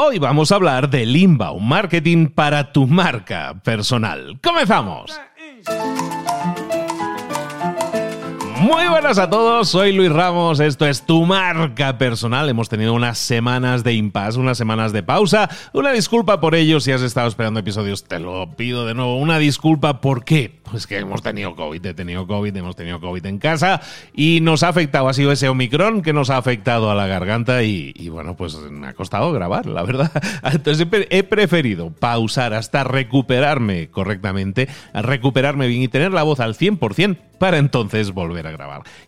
Hoy 0.00 0.20
vamos 0.20 0.52
a 0.52 0.54
hablar 0.54 0.88
del 0.90 1.16
inbound 1.16 1.60
marketing 1.60 2.28
para 2.28 2.72
tu 2.72 2.86
marca 2.86 3.60
personal. 3.64 4.38
¡Comenzamos! 4.40 5.20
Muy 8.68 8.86
buenas 8.86 9.16
a 9.16 9.30
todos, 9.30 9.70
soy 9.70 9.92
Luis 9.92 10.12
Ramos, 10.12 10.60
esto 10.60 10.86
es 10.86 11.06
tu 11.06 11.24
marca 11.24 11.96
personal. 11.96 12.50
Hemos 12.50 12.68
tenido 12.68 12.92
unas 12.92 13.16
semanas 13.16 13.82
de 13.82 13.94
impasse, 13.94 14.38
unas 14.38 14.58
semanas 14.58 14.92
de 14.92 15.02
pausa. 15.02 15.48
Una 15.72 15.90
disculpa 15.90 16.38
por 16.38 16.54
ello 16.54 16.78
si 16.78 16.92
has 16.92 17.00
estado 17.00 17.28
esperando 17.28 17.60
episodios, 17.60 18.04
te 18.04 18.18
lo 18.18 18.56
pido 18.56 18.84
de 18.84 18.92
nuevo. 18.92 19.16
Una 19.16 19.38
disculpa, 19.38 20.02
¿por 20.02 20.22
qué? 20.22 20.60
Pues 20.70 20.86
que 20.86 20.98
hemos 20.98 21.22
tenido 21.22 21.56
COVID, 21.56 21.86
he 21.86 21.94
tenido 21.94 22.26
COVID, 22.26 22.54
hemos 22.54 22.76
tenido 22.76 23.00
COVID 23.00 23.24
en 23.24 23.38
casa 23.38 23.80
y 24.12 24.40
nos 24.42 24.62
ha 24.62 24.68
afectado, 24.68 25.08
ha 25.08 25.14
sido 25.14 25.32
ese 25.32 25.48
Omicron 25.48 26.02
que 26.02 26.12
nos 26.12 26.28
ha 26.28 26.36
afectado 26.36 26.90
a 26.90 26.94
la 26.94 27.06
garganta 27.06 27.62
y, 27.62 28.10
bueno, 28.10 28.36
pues 28.36 28.54
me 28.56 28.88
ha 28.88 28.92
costado 28.92 29.32
grabar, 29.32 29.64
la 29.64 29.82
verdad. 29.82 30.12
Entonces 30.44 30.86
he 31.08 31.22
preferido 31.22 31.90
pausar 31.90 32.52
hasta 32.52 32.84
recuperarme 32.84 33.88
correctamente, 33.88 34.68
recuperarme 34.92 35.68
bien 35.68 35.80
y 35.80 35.88
tener 35.88 36.12
la 36.12 36.22
voz 36.22 36.38
al 36.40 36.54
100% 36.54 37.16
para 37.38 37.58
entonces 37.58 38.12
volver 38.12 38.46
a 38.46 38.50
grabar. 38.50 38.57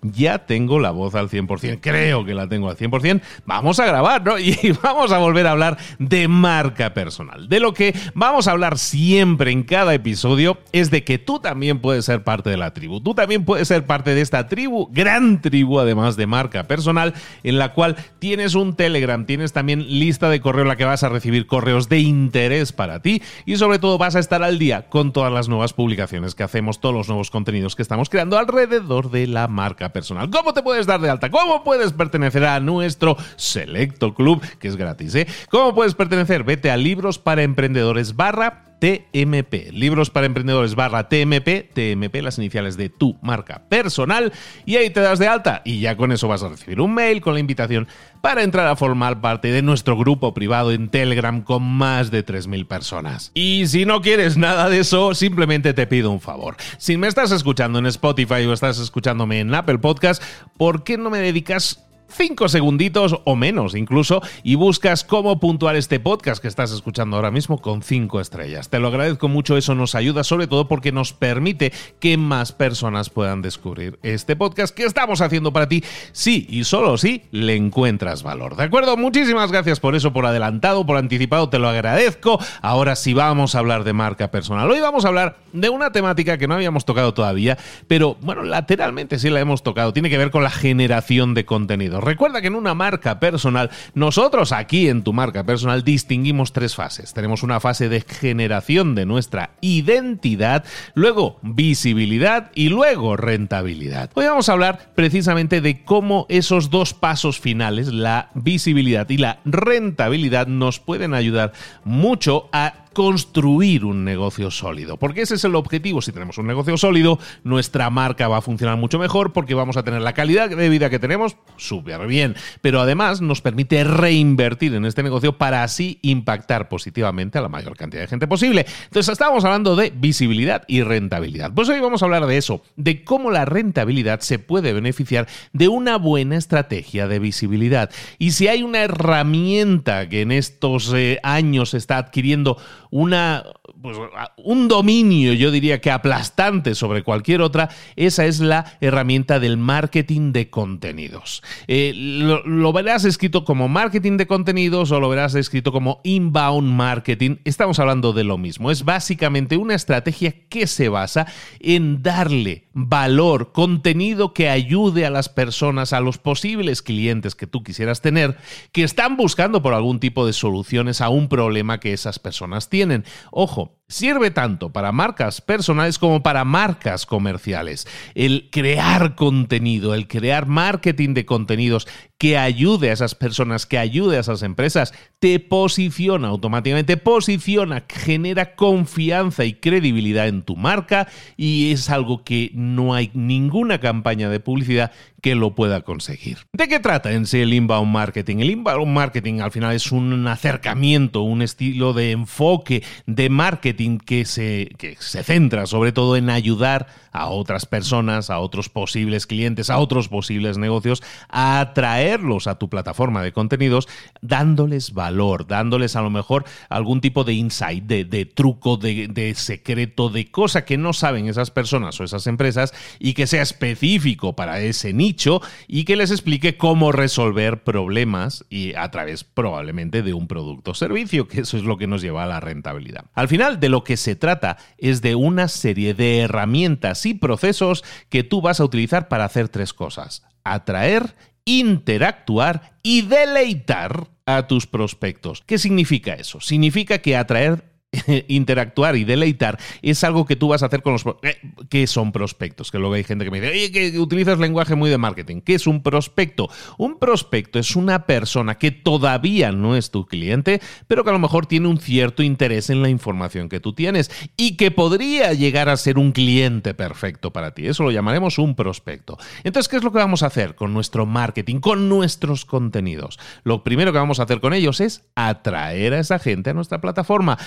Ya 0.02 0.46
tengo 0.46 0.78
la 0.78 0.90
voz 0.90 1.14
al 1.14 1.28
100%, 1.28 1.78
creo 1.80 2.24
que 2.24 2.34
la 2.34 2.48
tengo 2.48 2.68
al 2.68 2.76
100%, 2.76 3.20
vamos 3.46 3.80
a 3.80 3.86
grabar, 3.86 4.24
¿no? 4.24 4.38
Y 4.50 4.72
vamos 4.82 5.12
a 5.12 5.18
volver 5.18 5.46
a 5.46 5.52
hablar 5.52 5.78
de 5.98 6.26
marca 6.28 6.92
personal. 6.92 7.48
De 7.48 7.60
lo 7.60 7.72
que 7.72 7.94
vamos 8.14 8.48
a 8.48 8.52
hablar 8.52 8.78
siempre 8.78 9.52
en 9.52 9.62
cada 9.62 9.94
episodio 9.94 10.58
es 10.72 10.90
de 10.90 11.04
que 11.04 11.18
tú 11.18 11.38
también 11.38 11.80
puedes 11.80 12.04
ser 12.04 12.24
parte 12.24 12.50
de 12.50 12.56
la 12.56 12.72
tribu, 12.72 13.00
tú 13.00 13.14
también 13.14 13.44
puedes 13.44 13.68
ser 13.68 13.86
parte 13.86 14.14
de 14.14 14.20
esta 14.20 14.48
tribu, 14.48 14.88
gran 14.90 15.40
tribu 15.40 15.78
además 15.78 16.16
de 16.16 16.26
marca 16.26 16.64
personal, 16.64 17.14
en 17.42 17.58
la 17.58 17.72
cual 17.72 17.96
tienes 18.18 18.54
un 18.54 18.74
Telegram, 18.74 19.24
tienes 19.26 19.52
también 19.52 19.86
lista 19.86 20.28
de 20.28 20.40
correo 20.40 20.62
en 20.62 20.68
la 20.68 20.76
que 20.76 20.84
vas 20.84 21.02
a 21.02 21.08
recibir 21.08 21.46
correos 21.46 21.88
de 21.88 22.00
interés 22.00 22.72
para 22.72 23.00
ti 23.00 23.22
y 23.46 23.56
sobre 23.56 23.78
todo 23.78 23.98
vas 23.98 24.16
a 24.16 24.20
estar 24.20 24.42
al 24.42 24.58
día 24.58 24.88
con 24.88 25.12
todas 25.12 25.32
las 25.32 25.48
nuevas 25.48 25.72
publicaciones 25.72 26.34
que 26.34 26.42
hacemos, 26.42 26.80
todos 26.80 26.94
los 26.94 27.08
nuevos 27.08 27.30
contenidos 27.30 27.76
que 27.76 27.82
estamos 27.82 28.08
creando 28.08 28.38
alrededor 28.38 29.10
de 29.10 29.26
la 29.26 29.39
marca 29.48 29.92
personal. 29.92 30.30
¿Cómo 30.30 30.52
te 30.52 30.62
puedes 30.62 30.86
dar 30.86 31.00
de 31.00 31.10
alta? 31.10 31.30
¿Cómo 31.30 31.64
puedes 31.64 31.92
pertenecer 31.92 32.44
a 32.44 32.60
nuestro 32.60 33.16
selecto 33.36 34.14
club, 34.14 34.42
que 34.58 34.68
es 34.68 34.76
gratis? 34.76 35.14
¿eh? 35.14 35.26
¿Cómo 35.50 35.74
puedes 35.74 35.94
pertenecer? 35.94 36.44
Vete 36.44 36.70
a 36.70 36.76
libros 36.76 37.18
para 37.18 37.42
emprendedores 37.42 38.16
barra 38.16 38.70
TMP. 38.80 39.70
Libros 39.72 40.10
para 40.10 40.26
emprendedores 40.26 40.74
barra 40.74 41.08
TMP, 41.08 41.70
TMP, 41.72 42.22
las 42.22 42.38
iniciales 42.38 42.76
de 42.76 42.88
tu 42.88 43.16
marca 43.22 43.62
personal, 43.68 44.32
y 44.64 44.76
ahí 44.76 44.90
te 44.90 45.00
das 45.00 45.18
de 45.18 45.28
alta 45.28 45.62
y 45.64 45.80
ya 45.80 45.96
con 45.96 46.10
eso 46.10 46.26
vas 46.26 46.42
a 46.42 46.48
recibir 46.48 46.80
un 46.80 46.94
mail 46.94 47.20
con 47.20 47.34
la 47.34 47.40
invitación 47.40 47.86
para 48.20 48.42
entrar 48.42 48.66
a 48.66 48.76
formar 48.76 49.20
parte 49.20 49.48
de 49.48 49.62
nuestro 49.62 49.96
grupo 49.96 50.34
privado 50.34 50.72
en 50.72 50.88
Telegram 50.88 51.42
con 51.42 51.62
más 51.62 52.10
de 52.10 52.24
3.000 52.24 52.66
personas. 52.66 53.30
Y 53.34 53.66
si 53.66 53.84
no 53.84 54.02
quieres 54.02 54.36
nada 54.36 54.68
de 54.68 54.80
eso, 54.80 55.14
simplemente 55.14 55.74
te 55.74 55.86
pido 55.86 56.10
un 56.10 56.20
favor. 56.20 56.56
Si 56.78 56.96
me 56.96 57.08
estás 57.08 57.32
escuchando 57.32 57.78
en 57.78 57.86
Spotify 57.86 58.46
o 58.46 58.52
estás 58.52 58.78
escuchándome 58.78 59.40
en 59.40 59.54
Apple 59.54 59.78
Podcast, 59.78 60.22
¿por 60.56 60.84
qué 60.84 60.98
no 60.98 61.10
me 61.10 61.18
dedicas 61.18 61.89
5 62.10 62.48
segunditos 62.48 63.20
o 63.24 63.36
menos 63.36 63.74
incluso 63.74 64.22
y 64.42 64.54
buscas 64.54 65.04
cómo 65.04 65.38
puntuar 65.40 65.76
este 65.76 66.00
podcast 66.00 66.42
que 66.42 66.48
estás 66.48 66.72
escuchando 66.72 67.16
ahora 67.16 67.30
mismo 67.30 67.60
con 67.60 67.82
5 67.82 68.20
estrellas. 68.20 68.68
Te 68.68 68.78
lo 68.78 68.88
agradezco 68.88 69.28
mucho, 69.28 69.56
eso 69.56 69.74
nos 69.74 69.94
ayuda 69.94 70.24
sobre 70.24 70.46
todo 70.46 70.68
porque 70.68 70.92
nos 70.92 71.12
permite 71.12 71.72
que 71.98 72.16
más 72.16 72.52
personas 72.52 73.10
puedan 73.10 73.42
descubrir 73.42 73.98
este 74.02 74.36
podcast 74.36 74.74
que 74.74 74.84
estamos 74.84 75.20
haciendo 75.20 75.52
para 75.52 75.68
ti. 75.68 75.84
Sí, 76.12 76.46
y 76.50 76.64
solo 76.64 76.98
si 76.98 77.22
le 77.30 77.54
encuentras 77.54 78.22
valor. 78.22 78.56
¿De 78.56 78.64
acuerdo? 78.64 78.96
Muchísimas 78.96 79.50
gracias 79.50 79.80
por 79.80 79.94
eso, 79.94 80.12
por 80.12 80.26
adelantado, 80.26 80.84
por 80.86 80.96
anticipado, 80.96 81.48
te 81.48 81.58
lo 81.58 81.68
agradezco. 81.68 82.38
Ahora 82.62 82.96
sí 82.96 83.14
vamos 83.14 83.54
a 83.54 83.60
hablar 83.60 83.84
de 83.84 83.92
marca 83.92 84.30
personal. 84.30 84.70
Hoy 84.70 84.80
vamos 84.80 85.04
a 85.04 85.08
hablar 85.08 85.38
de 85.52 85.68
una 85.68 85.92
temática 85.92 86.38
que 86.38 86.48
no 86.48 86.54
habíamos 86.54 86.84
tocado 86.84 87.14
todavía, 87.14 87.58
pero 87.88 88.16
bueno, 88.20 88.42
lateralmente 88.42 89.18
sí 89.18 89.30
la 89.30 89.40
hemos 89.40 89.62
tocado. 89.62 89.92
Tiene 89.92 90.10
que 90.10 90.18
ver 90.18 90.30
con 90.30 90.42
la 90.42 90.50
generación 90.50 91.34
de 91.34 91.44
contenido. 91.44 91.99
Recuerda 92.00 92.40
que 92.40 92.48
en 92.48 92.54
una 92.54 92.74
marca 92.74 93.20
personal, 93.20 93.70
nosotros 93.94 94.52
aquí 94.52 94.88
en 94.88 95.02
tu 95.02 95.12
marca 95.12 95.44
personal 95.44 95.84
distinguimos 95.84 96.52
tres 96.52 96.74
fases. 96.74 97.12
Tenemos 97.12 97.42
una 97.42 97.60
fase 97.60 97.88
de 97.88 98.00
generación 98.00 98.94
de 98.94 99.06
nuestra 99.06 99.50
identidad, 99.60 100.64
luego 100.94 101.38
visibilidad 101.42 102.50
y 102.54 102.68
luego 102.68 103.16
rentabilidad. 103.16 104.10
Hoy 104.14 104.26
vamos 104.26 104.48
a 104.48 104.52
hablar 104.52 104.90
precisamente 104.94 105.60
de 105.60 105.84
cómo 105.84 106.26
esos 106.28 106.70
dos 106.70 106.94
pasos 106.94 107.40
finales, 107.40 107.88
la 107.88 108.30
visibilidad 108.34 109.08
y 109.08 109.18
la 109.18 109.40
rentabilidad, 109.44 110.46
nos 110.46 110.80
pueden 110.80 111.14
ayudar 111.14 111.52
mucho 111.84 112.48
a 112.52 112.86
construir 112.92 113.84
un 113.84 114.04
negocio 114.04 114.50
sólido. 114.50 114.96
Porque 114.96 115.22
ese 115.22 115.36
es 115.36 115.44
el 115.44 115.54
objetivo. 115.54 116.02
Si 116.02 116.12
tenemos 116.12 116.38
un 116.38 116.46
negocio 116.46 116.76
sólido, 116.76 117.18
nuestra 117.44 117.90
marca 117.90 118.28
va 118.28 118.38
a 118.38 118.42
funcionar 118.42 118.76
mucho 118.76 118.98
mejor 118.98 119.32
porque 119.32 119.54
vamos 119.54 119.76
a 119.76 119.82
tener 119.82 120.02
la 120.02 120.12
calidad 120.12 120.50
de 120.50 120.68
vida 120.68 120.90
que 120.90 120.98
tenemos 120.98 121.36
súper 121.56 122.06
bien. 122.06 122.34
Pero 122.60 122.80
además 122.80 123.20
nos 123.20 123.40
permite 123.40 123.84
reinvertir 123.84 124.74
en 124.74 124.84
este 124.84 125.02
negocio 125.02 125.38
para 125.38 125.62
así 125.62 125.98
impactar 126.02 126.68
positivamente 126.68 127.38
a 127.38 127.42
la 127.42 127.48
mayor 127.48 127.76
cantidad 127.76 128.02
de 128.02 128.08
gente 128.08 128.26
posible. 128.26 128.66
Entonces 128.84 129.12
estábamos 129.12 129.44
hablando 129.44 129.76
de 129.76 129.92
visibilidad 129.94 130.64
y 130.66 130.82
rentabilidad. 130.82 131.52
Pues 131.54 131.68
hoy 131.68 131.80
vamos 131.80 132.02
a 132.02 132.06
hablar 132.06 132.26
de 132.26 132.36
eso, 132.36 132.62
de 132.76 133.04
cómo 133.04 133.30
la 133.30 133.44
rentabilidad 133.44 134.20
se 134.20 134.38
puede 134.38 134.72
beneficiar 134.72 135.28
de 135.52 135.68
una 135.68 135.96
buena 135.96 136.36
estrategia 136.36 137.08
de 137.08 137.18
visibilidad. 137.18 137.90
Y 138.18 138.32
si 138.32 138.48
hay 138.48 138.62
una 138.62 138.80
herramienta 138.80 140.08
que 140.08 140.22
en 140.22 140.32
estos 140.32 140.92
eh, 140.94 141.18
años 141.22 141.74
está 141.74 141.98
adquiriendo 141.98 142.56
una, 142.90 143.44
pues, 143.80 143.96
un 144.36 144.68
dominio, 144.68 145.32
yo 145.32 145.50
diría 145.50 145.80
que 145.80 145.90
aplastante 145.90 146.74
sobre 146.74 147.02
cualquier 147.02 147.40
otra, 147.40 147.70
esa 147.96 148.26
es 148.26 148.40
la 148.40 148.76
herramienta 148.80 149.40
del 149.40 149.56
marketing 149.56 150.32
de 150.32 150.50
contenidos. 150.50 151.42
Eh, 151.66 151.92
lo, 151.94 152.72
verás 152.72 153.04
escrito 153.04 153.44
como 153.44 153.68
marketing 153.68 154.16
de 154.16 154.26
contenidos 154.26 154.90
o 154.90 155.00
lo 155.00 155.08
verás 155.08 155.34
escrito 155.34 155.72
como 155.72 156.00
inbound 156.04 156.70
marketing. 156.70 157.36
Estamos 157.44 157.78
hablando 157.78 158.12
de 158.12 158.24
lo 158.24 158.38
mismo. 158.38 158.70
Es 158.70 158.84
básicamente 158.84 159.56
una 159.56 159.74
estrategia 159.74 160.34
que 160.48 160.66
se 160.66 160.88
basa 160.88 161.26
en 161.60 162.02
darle 162.02 162.68
valor, 162.72 163.52
contenido 163.52 164.34
que 164.34 164.48
ayude 164.48 165.06
a 165.06 165.10
las 165.10 165.28
personas, 165.28 165.92
a 165.92 166.00
los 166.00 166.18
posibles 166.18 166.82
clientes 166.82 167.34
que 167.34 167.46
tú 167.46 167.62
quisieras 167.62 168.00
tener, 168.00 168.36
que 168.72 168.82
están 168.82 169.16
buscando 169.16 169.62
por 169.62 169.74
algún 169.74 170.00
tipo 170.00 170.26
de 170.26 170.32
soluciones 170.32 171.00
a 171.00 171.08
un 171.08 171.28
problema 171.28 171.80
que 171.80 171.92
esas 171.92 172.18
personas 172.18 172.68
tienen. 172.68 173.04
Ojo, 173.30 173.69
people 173.70 173.79
Sirve 173.90 174.30
tanto 174.30 174.70
para 174.70 174.92
marcas 174.92 175.40
personales 175.40 175.98
como 175.98 176.22
para 176.22 176.44
marcas 176.44 177.06
comerciales. 177.06 177.88
El 178.14 178.48
crear 178.52 179.16
contenido, 179.16 179.94
el 179.94 180.06
crear 180.06 180.46
marketing 180.46 181.12
de 181.12 181.26
contenidos 181.26 181.88
que 182.16 182.38
ayude 182.38 182.90
a 182.90 182.92
esas 182.92 183.16
personas, 183.16 183.66
que 183.66 183.78
ayude 183.78 184.16
a 184.16 184.20
esas 184.20 184.42
empresas, 184.42 184.94
te 185.18 185.40
posiciona 185.40 186.28
automáticamente, 186.28 186.98
posiciona, 186.98 187.84
genera 187.88 188.54
confianza 188.54 189.44
y 189.44 189.54
credibilidad 189.54 190.28
en 190.28 190.42
tu 190.42 190.54
marca 190.54 191.08
y 191.36 191.72
es 191.72 191.90
algo 191.90 192.22
que 192.22 192.52
no 192.54 192.94
hay 192.94 193.10
ninguna 193.14 193.80
campaña 193.80 194.28
de 194.28 194.38
publicidad 194.38 194.92
que 195.22 195.34
lo 195.34 195.54
pueda 195.54 195.80
conseguir. 195.80 196.38
¿De 196.52 196.68
qué 196.68 196.78
trata 196.78 197.12
en 197.12 197.26
sí 197.26 197.40
el 197.40 197.54
inbound 197.54 197.90
marketing? 197.90 198.38
El 198.38 198.50
inbound 198.50 198.92
marketing 198.92 199.40
al 199.40 199.50
final 199.50 199.74
es 199.74 199.90
un 199.90 200.26
acercamiento, 200.26 201.22
un 201.22 201.42
estilo 201.42 201.92
de 201.92 202.12
enfoque 202.12 202.82
de 203.06 203.30
marketing 203.30 203.79
que 204.04 204.24
se, 204.24 204.70
que 204.78 204.96
se 204.98 205.22
centra 205.22 205.66
sobre 205.66 205.92
todo 205.92 206.16
en 206.16 206.30
ayudar 206.30 206.86
a 207.12 207.28
otras 207.28 207.66
personas, 207.66 208.30
a 208.30 208.38
otros 208.38 208.68
posibles 208.68 209.26
clientes, 209.26 209.70
a 209.70 209.78
otros 209.78 210.08
posibles 210.08 210.58
negocios, 210.58 211.02
a 211.28 211.60
atraerlos 211.60 212.46
a 212.46 212.58
tu 212.58 212.68
plataforma 212.68 213.22
de 213.22 213.32
contenidos, 213.32 213.88
dándoles 214.20 214.92
valor, 214.92 215.46
dándoles 215.46 215.96
a 215.96 216.02
lo 216.02 216.10
mejor 216.10 216.44
algún 216.68 217.00
tipo 217.00 217.24
de 217.24 217.34
insight, 217.34 217.84
de, 217.84 218.24
truco, 218.26 218.76
de, 218.76 219.08
de 219.08 219.34
secreto, 219.34 220.08
de 220.08 220.30
cosa 220.30 220.64
que 220.64 220.78
no 220.78 220.92
saben 220.92 221.28
esas 221.28 221.50
personas 221.50 222.00
o 222.00 222.04
esas 222.04 222.26
empresas 222.26 222.72
y 222.98 223.14
que 223.14 223.26
sea 223.26 223.42
específico 223.42 224.36
para 224.36 224.60
ese 224.60 224.92
nicho 224.92 225.40
y 225.66 225.84
que 225.84 225.96
les 225.96 226.10
explique 226.10 226.56
cómo 226.56 226.92
resolver 226.92 227.62
problemas 227.62 228.44
y 228.48 228.74
a 228.74 228.90
través 228.90 229.24
probablemente 229.24 230.02
de 230.02 230.14
un 230.14 230.26
producto 230.26 230.72
o 230.72 230.74
servicio, 230.74 231.28
que 231.28 231.40
eso 231.40 231.56
es 231.56 231.64
lo 231.64 231.76
que 231.76 231.86
nos 231.86 232.02
lleva 232.02 232.24
a 232.24 232.26
la 232.26 232.40
rentabilidad. 232.40 233.04
Al 233.14 233.28
final 233.28 233.60
de 233.60 233.68
lo 233.68 233.84
que 233.84 233.96
se 233.96 234.16
trata 234.16 234.58
es 234.78 235.02
de 235.02 235.14
una 235.14 235.48
serie 235.48 235.94
de 235.94 236.20
herramientas 236.20 236.99
y 237.06 237.14
procesos 237.14 237.84
que 238.08 238.24
tú 238.24 238.40
vas 238.40 238.60
a 238.60 238.64
utilizar 238.64 239.08
para 239.08 239.24
hacer 239.24 239.48
tres 239.48 239.72
cosas. 239.72 240.22
Atraer, 240.44 241.14
interactuar 241.44 242.76
y 242.82 243.02
deleitar 243.02 244.08
a 244.26 244.46
tus 244.46 244.66
prospectos. 244.66 245.42
¿Qué 245.44 245.58
significa 245.58 246.14
eso? 246.14 246.40
Significa 246.40 246.98
que 246.98 247.16
atraer 247.16 247.69
interactuar 248.28 248.96
y 248.96 249.04
deleitar 249.04 249.58
es 249.82 250.04
algo 250.04 250.24
que 250.24 250.36
tú 250.36 250.48
vas 250.48 250.62
a 250.62 250.66
hacer 250.66 250.82
con 250.82 250.92
los... 250.92 251.04
Eh, 251.22 251.38
¿Qué 251.68 251.86
son 251.86 252.12
prospectos? 252.12 252.70
Que 252.70 252.78
luego 252.78 252.94
hay 252.94 253.04
gente 253.04 253.24
que 253.24 253.30
me 253.30 253.40
dice, 253.40 253.52
oye, 253.52 253.72
que 253.72 253.98
utilizas 253.98 254.38
lenguaje 254.38 254.74
muy 254.74 254.90
de 254.90 254.98
marketing. 254.98 255.40
¿Qué 255.40 255.54
es 255.54 255.66
un 255.66 255.82
prospecto? 255.82 256.48
Un 256.78 256.98
prospecto 256.98 257.58
es 257.58 257.74
una 257.74 258.06
persona 258.06 258.56
que 258.56 258.70
todavía 258.70 259.50
no 259.52 259.76
es 259.76 259.90
tu 259.90 260.06
cliente, 260.06 260.60
pero 260.86 261.02
que 261.02 261.10
a 261.10 261.12
lo 261.12 261.18
mejor 261.18 261.46
tiene 261.46 261.68
un 261.68 261.78
cierto 261.78 262.22
interés 262.22 262.70
en 262.70 262.82
la 262.82 262.88
información 262.88 263.48
que 263.48 263.60
tú 263.60 263.72
tienes 263.72 264.10
y 264.36 264.56
que 264.56 264.70
podría 264.70 265.32
llegar 265.32 265.68
a 265.68 265.76
ser 265.76 265.98
un 265.98 266.12
cliente 266.12 266.74
perfecto 266.74 267.32
para 267.32 267.54
ti. 267.54 267.66
Eso 267.66 267.82
lo 267.82 267.90
llamaremos 267.90 268.38
un 268.38 268.54
prospecto. 268.54 269.18
Entonces, 269.42 269.68
¿qué 269.68 269.76
es 269.76 269.82
lo 269.82 269.92
que 269.92 269.98
vamos 269.98 270.22
a 270.22 270.26
hacer 270.26 270.54
con 270.54 270.72
nuestro 270.72 271.06
marketing, 271.06 271.60
con 271.60 271.88
nuestros 271.88 272.44
contenidos? 272.44 273.18
Lo 273.42 273.64
primero 273.64 273.92
que 273.92 273.98
vamos 273.98 274.20
a 274.20 274.24
hacer 274.24 274.40
con 274.40 274.54
ellos 274.54 274.80
es 274.80 275.04
atraer 275.16 275.94
a 275.94 276.00
esa 276.00 276.18
gente 276.18 276.50
a 276.50 276.54
nuestra 276.54 276.80
plataforma. 276.80 277.38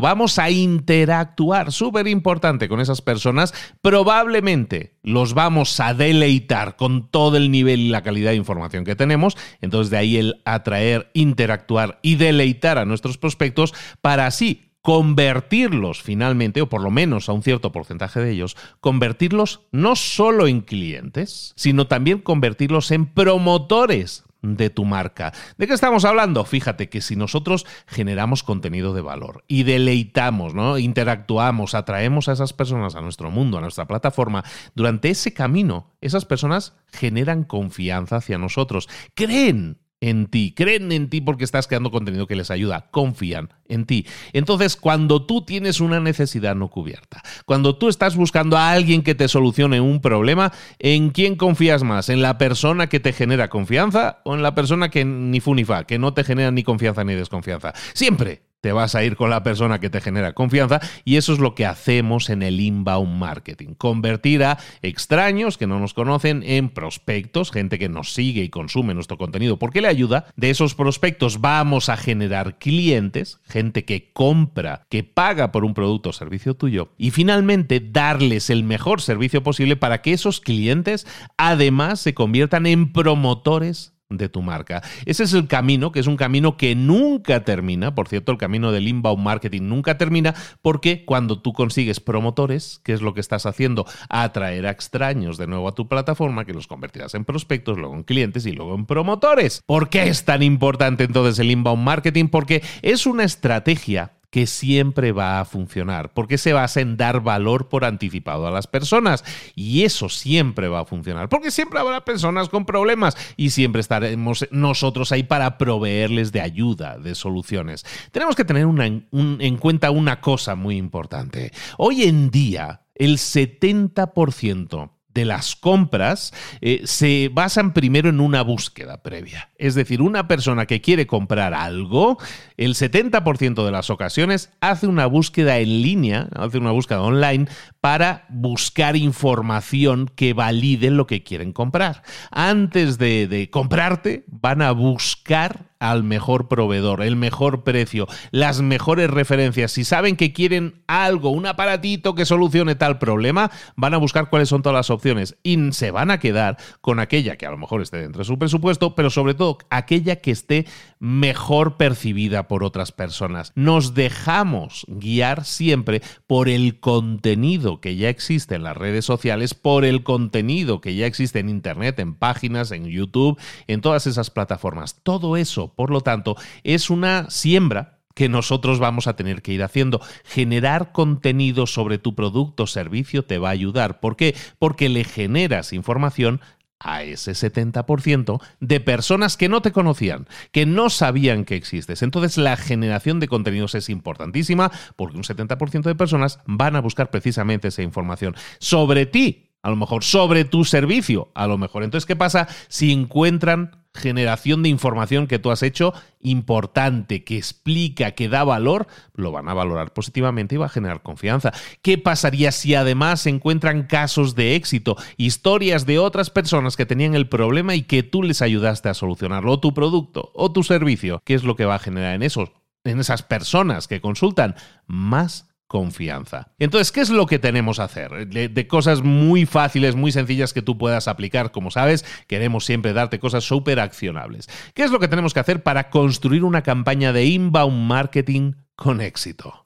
Vamos 0.00 0.38
a 0.38 0.50
interactuar, 0.50 1.72
súper 1.72 2.06
importante, 2.08 2.68
con 2.68 2.80
esas 2.80 3.02
personas. 3.02 3.54
Probablemente 3.80 4.96
los 5.02 5.34
vamos 5.34 5.78
a 5.80 5.94
deleitar 5.94 6.76
con 6.76 7.08
todo 7.10 7.36
el 7.36 7.50
nivel 7.50 7.80
y 7.80 7.88
la 7.88 8.02
calidad 8.02 8.30
de 8.30 8.36
información 8.36 8.84
que 8.84 8.96
tenemos. 8.96 9.36
Entonces 9.60 9.90
de 9.90 9.96
ahí 9.96 10.16
el 10.16 10.42
atraer, 10.44 11.10
interactuar 11.14 11.98
y 12.02 12.16
deleitar 12.16 12.78
a 12.78 12.84
nuestros 12.84 13.18
prospectos 13.18 13.74
para 14.00 14.26
así 14.26 14.62
convertirlos 14.82 16.00
finalmente, 16.00 16.60
o 16.60 16.68
por 16.68 16.80
lo 16.80 16.92
menos 16.92 17.28
a 17.28 17.32
un 17.32 17.42
cierto 17.42 17.72
porcentaje 17.72 18.20
de 18.20 18.30
ellos, 18.30 18.56
convertirlos 18.80 19.62
no 19.72 19.96
solo 19.96 20.46
en 20.46 20.60
clientes, 20.60 21.52
sino 21.56 21.88
también 21.88 22.20
convertirlos 22.20 22.92
en 22.92 23.06
promotores 23.06 24.25
de 24.54 24.70
tu 24.70 24.84
marca. 24.84 25.32
¿De 25.58 25.66
qué 25.66 25.74
estamos 25.74 26.04
hablando? 26.04 26.44
Fíjate 26.44 26.88
que 26.88 27.00
si 27.00 27.16
nosotros 27.16 27.66
generamos 27.86 28.42
contenido 28.42 28.94
de 28.94 29.00
valor 29.00 29.44
y 29.48 29.64
deleitamos, 29.64 30.54
¿no? 30.54 30.78
interactuamos, 30.78 31.74
atraemos 31.74 32.28
a 32.28 32.32
esas 32.32 32.52
personas 32.52 32.94
a 32.94 33.00
nuestro 33.00 33.30
mundo, 33.30 33.58
a 33.58 33.60
nuestra 33.60 33.86
plataforma, 33.86 34.44
durante 34.74 35.10
ese 35.10 35.34
camino, 35.34 35.94
esas 36.00 36.24
personas 36.24 36.74
generan 36.92 37.44
confianza 37.44 38.16
hacia 38.16 38.38
nosotros, 38.38 38.88
creen 39.14 39.78
en 40.06 40.26
ti, 40.26 40.54
creen 40.56 40.92
en 40.92 41.10
ti 41.10 41.20
porque 41.20 41.42
estás 41.42 41.66
creando 41.66 41.90
contenido 41.90 42.28
que 42.28 42.36
les 42.36 42.52
ayuda, 42.52 42.88
confían 42.92 43.48
en 43.68 43.86
ti. 43.86 44.06
Entonces, 44.32 44.76
cuando 44.76 45.26
tú 45.26 45.42
tienes 45.42 45.80
una 45.80 45.98
necesidad 45.98 46.54
no 46.54 46.68
cubierta, 46.68 47.22
cuando 47.44 47.76
tú 47.76 47.88
estás 47.88 48.14
buscando 48.14 48.56
a 48.56 48.70
alguien 48.70 49.02
que 49.02 49.16
te 49.16 49.26
solucione 49.26 49.80
un 49.80 50.00
problema, 50.00 50.52
¿en 50.78 51.10
quién 51.10 51.34
confías 51.34 51.82
más? 51.82 52.08
¿En 52.08 52.22
la 52.22 52.38
persona 52.38 52.88
que 52.88 53.00
te 53.00 53.12
genera 53.12 53.48
confianza 53.48 54.20
o 54.24 54.34
en 54.34 54.42
la 54.42 54.54
persona 54.54 54.90
que 54.90 55.04
ni 55.04 55.40
fu 55.40 55.56
ni 55.56 55.64
fa, 55.64 55.84
que 55.84 55.98
no 55.98 56.14
te 56.14 56.22
genera 56.22 56.52
ni 56.52 56.62
confianza 56.62 57.02
ni 57.02 57.14
desconfianza? 57.14 57.72
Siempre 57.92 58.45
te 58.60 58.72
vas 58.72 58.94
a 58.94 59.04
ir 59.04 59.16
con 59.16 59.30
la 59.30 59.42
persona 59.42 59.80
que 59.80 59.90
te 59.90 60.00
genera 60.00 60.32
confianza 60.32 60.80
y 61.04 61.16
eso 61.16 61.32
es 61.32 61.38
lo 61.38 61.54
que 61.54 61.66
hacemos 61.66 62.30
en 62.30 62.42
el 62.42 62.60
inbound 62.60 63.18
marketing. 63.18 63.74
Convertir 63.74 64.44
a 64.44 64.58
extraños 64.82 65.58
que 65.58 65.66
no 65.66 65.78
nos 65.78 65.94
conocen 65.94 66.42
en 66.44 66.70
prospectos, 66.70 67.50
gente 67.50 67.78
que 67.78 67.88
nos 67.88 68.12
sigue 68.12 68.42
y 68.42 68.48
consume 68.48 68.94
nuestro 68.94 69.18
contenido 69.18 69.58
porque 69.58 69.80
le 69.80 69.88
ayuda. 69.88 70.26
De 70.36 70.50
esos 70.50 70.74
prospectos 70.74 71.40
vamos 71.40 71.88
a 71.88 71.96
generar 71.96 72.58
clientes, 72.58 73.40
gente 73.44 73.84
que 73.84 74.12
compra, 74.12 74.86
que 74.88 75.04
paga 75.04 75.52
por 75.52 75.64
un 75.64 75.74
producto 75.74 76.10
o 76.10 76.12
servicio 76.12 76.54
tuyo 76.54 76.92
y 76.98 77.10
finalmente 77.10 77.80
darles 77.80 78.50
el 78.50 78.64
mejor 78.64 79.00
servicio 79.00 79.42
posible 79.42 79.76
para 79.76 80.02
que 80.02 80.12
esos 80.12 80.40
clientes 80.40 81.06
además 81.36 82.00
se 82.00 82.14
conviertan 82.14 82.66
en 82.66 82.92
promotores 82.92 83.95
de 84.08 84.28
tu 84.28 84.42
marca. 84.42 84.82
Ese 85.04 85.24
es 85.24 85.32
el 85.32 85.48
camino, 85.48 85.90
que 85.90 86.00
es 86.00 86.06
un 86.06 86.16
camino 86.16 86.56
que 86.56 86.74
nunca 86.74 87.44
termina. 87.44 87.94
Por 87.94 88.08
cierto, 88.08 88.32
el 88.32 88.38
camino 88.38 88.70
del 88.70 88.86
inbound 88.86 89.22
marketing 89.22 89.62
nunca 89.62 89.98
termina 89.98 90.34
porque 90.62 91.04
cuando 91.04 91.40
tú 91.40 91.52
consigues 91.52 91.98
promotores, 91.98 92.80
¿qué 92.84 92.92
es 92.92 93.02
lo 93.02 93.14
que 93.14 93.20
estás 93.20 93.46
haciendo? 93.46 93.84
Atraer 94.08 94.66
a 94.66 94.70
extraños 94.70 95.38
de 95.38 95.46
nuevo 95.46 95.68
a 95.68 95.74
tu 95.74 95.88
plataforma, 95.88 96.44
que 96.44 96.54
los 96.54 96.66
convertirás 96.66 97.14
en 97.14 97.24
prospectos, 97.24 97.78
luego 97.78 97.94
en 97.94 98.04
clientes 98.04 98.46
y 98.46 98.52
luego 98.52 98.74
en 98.74 98.86
promotores. 98.86 99.62
¿Por 99.66 99.88
qué 99.88 100.04
es 100.04 100.24
tan 100.24 100.42
importante 100.42 101.04
entonces 101.04 101.38
el 101.38 101.50
inbound 101.50 101.82
marketing? 101.82 102.28
Porque 102.28 102.62
es 102.82 103.06
una 103.06 103.24
estrategia 103.24 104.15
que 104.30 104.46
siempre 104.46 105.12
va 105.12 105.40
a 105.40 105.44
funcionar, 105.44 106.12
porque 106.12 106.38
se 106.38 106.52
basa 106.52 106.80
en 106.80 106.96
dar 106.96 107.20
valor 107.20 107.68
por 107.68 107.84
anticipado 107.84 108.46
a 108.46 108.50
las 108.50 108.66
personas. 108.66 109.24
Y 109.54 109.84
eso 109.84 110.08
siempre 110.08 110.68
va 110.68 110.80
a 110.80 110.84
funcionar, 110.84 111.28
porque 111.28 111.50
siempre 111.50 111.78
habrá 111.80 112.04
personas 112.04 112.48
con 112.48 112.66
problemas 112.66 113.16
y 113.36 113.50
siempre 113.50 113.80
estaremos 113.80 114.46
nosotros 114.50 115.12
ahí 115.12 115.22
para 115.22 115.58
proveerles 115.58 116.32
de 116.32 116.40
ayuda, 116.40 116.98
de 116.98 117.14
soluciones. 117.14 117.84
Tenemos 118.10 118.36
que 118.36 118.44
tener 118.44 118.66
en 118.66 119.56
cuenta 119.58 119.90
una 119.90 120.20
cosa 120.20 120.54
muy 120.54 120.76
importante. 120.76 121.52
Hoy 121.78 122.04
en 122.04 122.30
día, 122.30 122.82
el 122.94 123.18
70% 123.18 124.90
de 125.16 125.24
las 125.24 125.56
compras 125.56 126.32
eh, 126.60 126.82
se 126.84 127.30
basan 127.32 127.72
primero 127.72 128.10
en 128.10 128.20
una 128.20 128.42
búsqueda 128.42 129.02
previa. 129.02 129.50
Es 129.56 129.74
decir, 129.74 130.02
una 130.02 130.28
persona 130.28 130.66
que 130.66 130.82
quiere 130.82 131.06
comprar 131.06 131.54
algo, 131.54 132.18
el 132.58 132.74
70% 132.74 133.64
de 133.64 133.70
las 133.72 133.88
ocasiones 133.88 134.50
hace 134.60 134.86
una 134.86 135.06
búsqueda 135.06 135.58
en 135.58 135.80
línea, 135.80 136.28
hace 136.36 136.58
una 136.58 136.70
búsqueda 136.70 137.00
online 137.00 137.48
para 137.80 138.26
buscar 138.28 138.94
información 138.94 140.10
que 140.14 140.34
valide 140.34 140.90
lo 140.90 141.06
que 141.06 141.22
quieren 141.22 141.54
comprar. 141.54 142.02
Antes 142.30 142.98
de, 142.98 143.26
de 143.26 143.48
comprarte, 143.48 144.24
van 144.28 144.60
a 144.60 144.72
buscar 144.72 145.65
al 145.78 146.04
mejor 146.04 146.48
proveedor, 146.48 147.02
el 147.02 147.16
mejor 147.16 147.64
precio, 147.64 148.06
las 148.30 148.60
mejores 148.60 149.10
referencias. 149.10 149.72
Si 149.72 149.84
saben 149.84 150.16
que 150.16 150.32
quieren 150.32 150.82
algo, 150.86 151.30
un 151.30 151.46
aparatito 151.46 152.14
que 152.14 152.24
solucione 152.24 152.74
tal 152.74 152.98
problema, 152.98 153.50
van 153.76 153.94
a 153.94 153.98
buscar 153.98 154.30
cuáles 154.30 154.48
son 154.48 154.62
todas 154.62 154.76
las 154.76 154.90
opciones 154.90 155.36
y 155.42 155.72
se 155.72 155.90
van 155.90 156.10
a 156.10 156.18
quedar 156.18 156.56
con 156.80 157.00
aquella 157.00 157.36
que 157.36 157.46
a 157.46 157.50
lo 157.50 157.58
mejor 157.58 157.82
esté 157.82 157.98
dentro 157.98 158.20
de 158.20 158.24
su 158.24 158.38
presupuesto, 158.38 158.94
pero 158.94 159.10
sobre 159.10 159.34
todo 159.34 159.58
aquella 159.70 160.16
que 160.16 160.30
esté 160.30 160.66
mejor 160.98 161.76
percibida 161.76 162.48
por 162.48 162.64
otras 162.64 162.92
personas. 162.92 163.52
Nos 163.54 163.94
dejamos 163.94 164.84
guiar 164.88 165.44
siempre 165.44 166.02
por 166.26 166.48
el 166.48 166.80
contenido 166.80 167.80
que 167.80 167.96
ya 167.96 168.08
existe 168.08 168.54
en 168.54 168.62
las 168.62 168.76
redes 168.76 169.04
sociales, 169.04 169.54
por 169.54 169.84
el 169.84 170.02
contenido 170.02 170.80
que 170.80 170.94
ya 170.94 171.06
existe 171.06 171.38
en 171.38 171.48
Internet, 171.48 171.98
en 171.98 172.14
páginas, 172.14 172.72
en 172.72 172.86
YouTube, 172.86 173.38
en 173.66 173.80
todas 173.80 174.06
esas 174.06 174.30
plataformas. 174.30 175.00
Todo 175.02 175.36
eso 175.36 175.66
por 175.74 175.90
lo 175.90 176.00
tanto, 176.00 176.36
es 176.64 176.90
una 176.90 177.30
siembra 177.30 177.96
que 178.14 178.30
nosotros 178.30 178.78
vamos 178.78 179.06
a 179.06 179.14
tener 179.14 179.42
que 179.42 179.52
ir 179.52 179.62
haciendo. 179.62 180.00
Generar 180.24 180.90
contenido 180.90 181.66
sobre 181.66 181.98
tu 181.98 182.14
producto 182.14 182.62
o 182.62 182.66
servicio 182.66 183.26
te 183.26 183.36
va 183.36 183.48
a 183.48 183.52
ayudar. 183.52 184.00
¿Por 184.00 184.16
qué? 184.16 184.34
Porque 184.58 184.88
le 184.88 185.04
generas 185.04 185.74
información 185.74 186.40
a 186.78 187.02
ese 187.02 187.32
70% 187.32 188.40
de 188.60 188.80
personas 188.80 189.36
que 189.36 189.48
no 189.48 189.62
te 189.62 189.72
conocían, 189.72 190.26
que 190.52 190.66
no 190.66 190.90
sabían 190.90 191.44
que 191.44 191.56
existes. 191.56 192.02
Entonces 192.02 192.36
la 192.36 192.56
generación 192.56 193.20
de 193.20 193.28
contenidos 193.28 193.74
es 193.74 193.88
importantísima 193.88 194.70
porque 194.96 195.16
un 195.16 195.24
70% 195.24 195.82
de 195.82 195.94
personas 195.94 196.38
van 196.46 196.76
a 196.76 196.80
buscar 196.80 197.10
precisamente 197.10 197.68
esa 197.68 197.82
información 197.82 198.34
sobre 198.58 199.06
ti, 199.06 199.45
a 199.66 199.70
lo 199.70 199.74
mejor 199.74 200.04
sobre 200.04 200.44
tu 200.44 200.64
servicio, 200.64 201.32
a 201.34 201.48
lo 201.48 201.58
mejor. 201.58 201.82
Entonces, 201.82 202.06
¿qué 202.06 202.14
pasa 202.14 202.46
si 202.68 202.92
encuentran 202.92 203.72
generación 203.94 204.62
de 204.62 204.68
información 204.68 205.26
que 205.26 205.40
tú 205.40 205.50
has 205.50 205.64
hecho 205.64 205.92
importante, 206.20 207.24
que 207.24 207.36
explica, 207.36 208.12
que 208.12 208.28
da 208.28 208.44
valor, 208.44 208.86
lo 209.16 209.32
van 209.32 209.48
a 209.48 209.54
valorar 209.54 209.92
positivamente 209.92 210.54
y 210.54 210.58
va 210.58 210.66
a 210.66 210.68
generar 210.68 211.02
confianza. 211.02 211.52
¿Qué 211.82 211.98
pasaría 211.98 212.52
si 212.52 212.76
además 212.76 213.22
se 213.22 213.30
encuentran 213.30 213.88
casos 213.88 214.36
de 214.36 214.54
éxito, 214.54 214.96
historias 215.16 215.84
de 215.84 215.98
otras 215.98 216.30
personas 216.30 216.76
que 216.76 216.86
tenían 216.86 217.16
el 217.16 217.28
problema 217.28 217.74
y 217.74 217.82
que 217.82 218.04
tú 218.04 218.22
les 218.22 218.42
ayudaste 218.42 218.88
a 218.88 218.94
solucionarlo, 218.94 219.50
o 219.50 219.60
tu 219.60 219.74
producto, 219.74 220.30
o 220.32 220.52
tu 220.52 220.62
servicio? 220.62 221.20
¿Qué 221.24 221.34
es 221.34 221.42
lo 221.42 221.56
que 221.56 221.64
va 221.64 221.74
a 221.74 221.80
generar 221.80 222.14
en 222.14 222.22
esos? 222.22 222.52
En 222.84 223.00
esas 223.00 223.24
personas 223.24 223.88
que 223.88 224.00
consultan 224.00 224.54
más 224.86 225.48
confianza. 225.66 226.52
Entonces, 226.58 226.92
¿qué 226.92 227.00
es 227.00 227.10
lo 227.10 227.26
que 227.26 227.38
tenemos 227.38 227.76
que 227.76 227.82
hacer? 227.82 228.28
De, 228.28 228.66
cosas 228.66 229.02
muy 229.02 229.46
fáciles, 229.46 229.96
muy 229.96 230.12
sencillas 230.12 230.52
que 230.52 230.62
tú 230.62 230.78
puedas 230.78 231.08
aplicar. 231.08 231.50
Como 231.50 231.70
sabes, 231.70 232.04
queremos 232.26 232.64
siempre 232.64 232.92
darte 232.92 233.18
cosas 233.18 233.44
súper 233.44 233.80
accionables. 233.80 234.48
¿Qué 234.74 234.84
es 234.84 234.90
lo 234.90 235.00
que 235.00 235.08
tenemos 235.08 235.34
que 235.34 235.40
hacer 235.40 235.62
para 235.62 235.90
construir 235.90 236.44
una 236.44 236.62
campaña 236.62 237.12
de 237.12 237.26
inbound 237.26 237.86
marketing 237.86 238.52
con 238.74 239.00
éxito? 239.00 239.60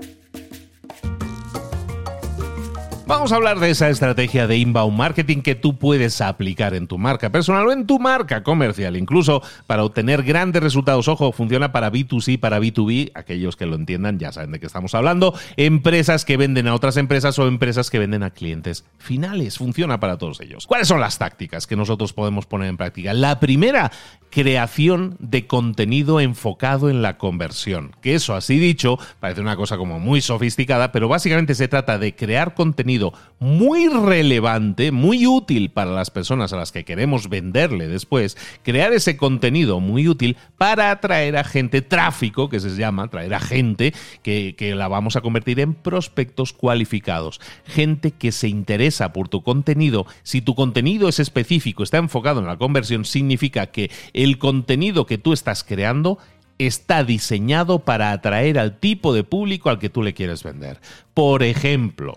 Vamos 3.11 3.33
a 3.33 3.35
hablar 3.35 3.59
de 3.59 3.71
esa 3.71 3.91
estrategia 3.91 4.47
de 4.47 4.57
inbound 4.57 4.97
marketing 4.97 5.39
que 5.43 5.57
tú 5.57 5.77
puedes 5.77 6.21
aplicar 6.21 6.75
en 6.75 6.87
tu 6.87 6.97
marca 6.97 7.33
personal 7.33 7.67
o 7.67 7.73
en 7.73 7.85
tu 7.85 7.99
marca 7.99 8.45
comercial, 8.45 8.97
incluso 8.97 9.43
para 9.67 9.83
obtener 9.83 10.23
grandes 10.23 10.63
resultados. 10.63 11.09
Ojo, 11.09 11.33
funciona 11.33 11.73
para 11.73 11.91
B2C, 11.91 12.39
para 12.39 12.61
B2B, 12.61 13.11
aquellos 13.17 13.57
que 13.57 13.67
lo 13.67 13.75
entiendan 13.75 14.21
ya 14.21 14.31
saben 14.31 14.53
de 14.53 14.61
qué 14.61 14.67
estamos 14.67 14.95
hablando, 14.95 15.35
empresas 15.57 16.25
que 16.25 16.37
venden 16.37 16.69
a 16.69 16.75
otras 16.75 16.97
empresas 16.97 17.37
o 17.41 17.49
empresas 17.49 17.91
que 17.91 17.99
venden 17.99 18.23
a 18.23 18.31
clientes 18.31 18.85
finales. 18.99 19.59
Funciona 19.59 19.99
para 19.99 20.17
todos 20.17 20.41
ellos. 20.41 20.69
¿Cuáles 20.69 20.87
son 20.87 21.01
las 21.01 21.19
tácticas 21.19 21.67
que 21.67 21.75
nosotros 21.75 22.13
podemos 22.13 22.47
poner 22.47 22.69
en 22.69 22.77
práctica? 22.77 23.13
La 23.13 23.41
primera, 23.41 23.91
creación 24.31 25.17
de 25.19 25.47
contenido 25.47 26.21
enfocado 26.21 26.89
en 26.89 27.03
la 27.03 27.19
conversión. 27.19 27.97
Que 28.01 28.15
eso, 28.15 28.35
así 28.35 28.59
dicho, 28.59 28.99
parece 29.19 29.41
una 29.41 29.57
cosa 29.57 29.77
como 29.77 29.99
muy 29.99 30.21
sofisticada, 30.21 30.93
pero 30.93 31.09
básicamente 31.09 31.55
se 31.55 31.69
trata 31.69 31.99
de 31.99 32.15
crear 32.15 32.55
contenido 32.55 33.00
muy 33.39 33.89
relevante, 33.89 34.93
muy 34.93 35.27
útil 35.27 35.71
para 35.71 35.91
las 35.91 36.11
personas 36.11 36.53
a 36.53 36.57
las 36.57 36.73
que 36.73 36.85
queremos 36.85 37.29
venderle 37.29 37.89
después, 37.89 38.37
crear 38.63 38.93
ese 38.93 39.17
contenido 39.17 39.81
muy 39.81 40.09
útil 40.09 40.37
para 40.59 40.91
atraer 40.91 41.37
a 41.37 41.45
gente, 41.45 41.83
tráfico, 41.83 42.49
que 42.49 42.61
se 42.61 42.77
llama, 42.77 43.09
traer 43.09 43.35
a 43.35 43.41
gente 43.41 43.95
que, 44.23 44.55
que 44.57 44.75
la 44.75 44.89
vamos 44.89 45.17
a 45.17 45.21
convertir 45.21 45.61
en 45.61 45.75
prospectos 45.75 46.53
cualificados, 46.53 47.41
gente 47.65 48.11
que 48.11 48.33
se 48.33 48.49
interesa 48.49 49.13
por 49.13 49.29
tu 49.29 49.43
contenido. 49.43 50.07
Si 50.23 50.43
tu 50.43 50.55
contenido 50.55 51.09
es 51.09 51.19
específico, 51.19 51.83
está 51.83 51.99
enfocado 51.99 52.41
en 52.41 52.47
la 52.47 52.59
conversión, 52.59 53.05
significa 53.05 53.67
que 53.67 53.91
el 54.13 54.39
contenido 54.39 55.07
que 55.07 55.19
tú 55.19 55.33
estás 55.33 55.65
creando 55.65 56.19
está 56.67 57.05
diseñado 57.05 57.81
para 57.81 58.13
atraer 58.13 58.59
al 58.59 58.79
tipo 58.79 59.15
de 59.15 59.25
público 59.25 59.71
al 59.71 59.79
que 59.79 59.89
tú 59.89 60.03
le 60.03 60.13
quieres 60.13 60.43
vender. 60.43 60.79
Por 61.21 61.43
ejemplo, 61.43 62.17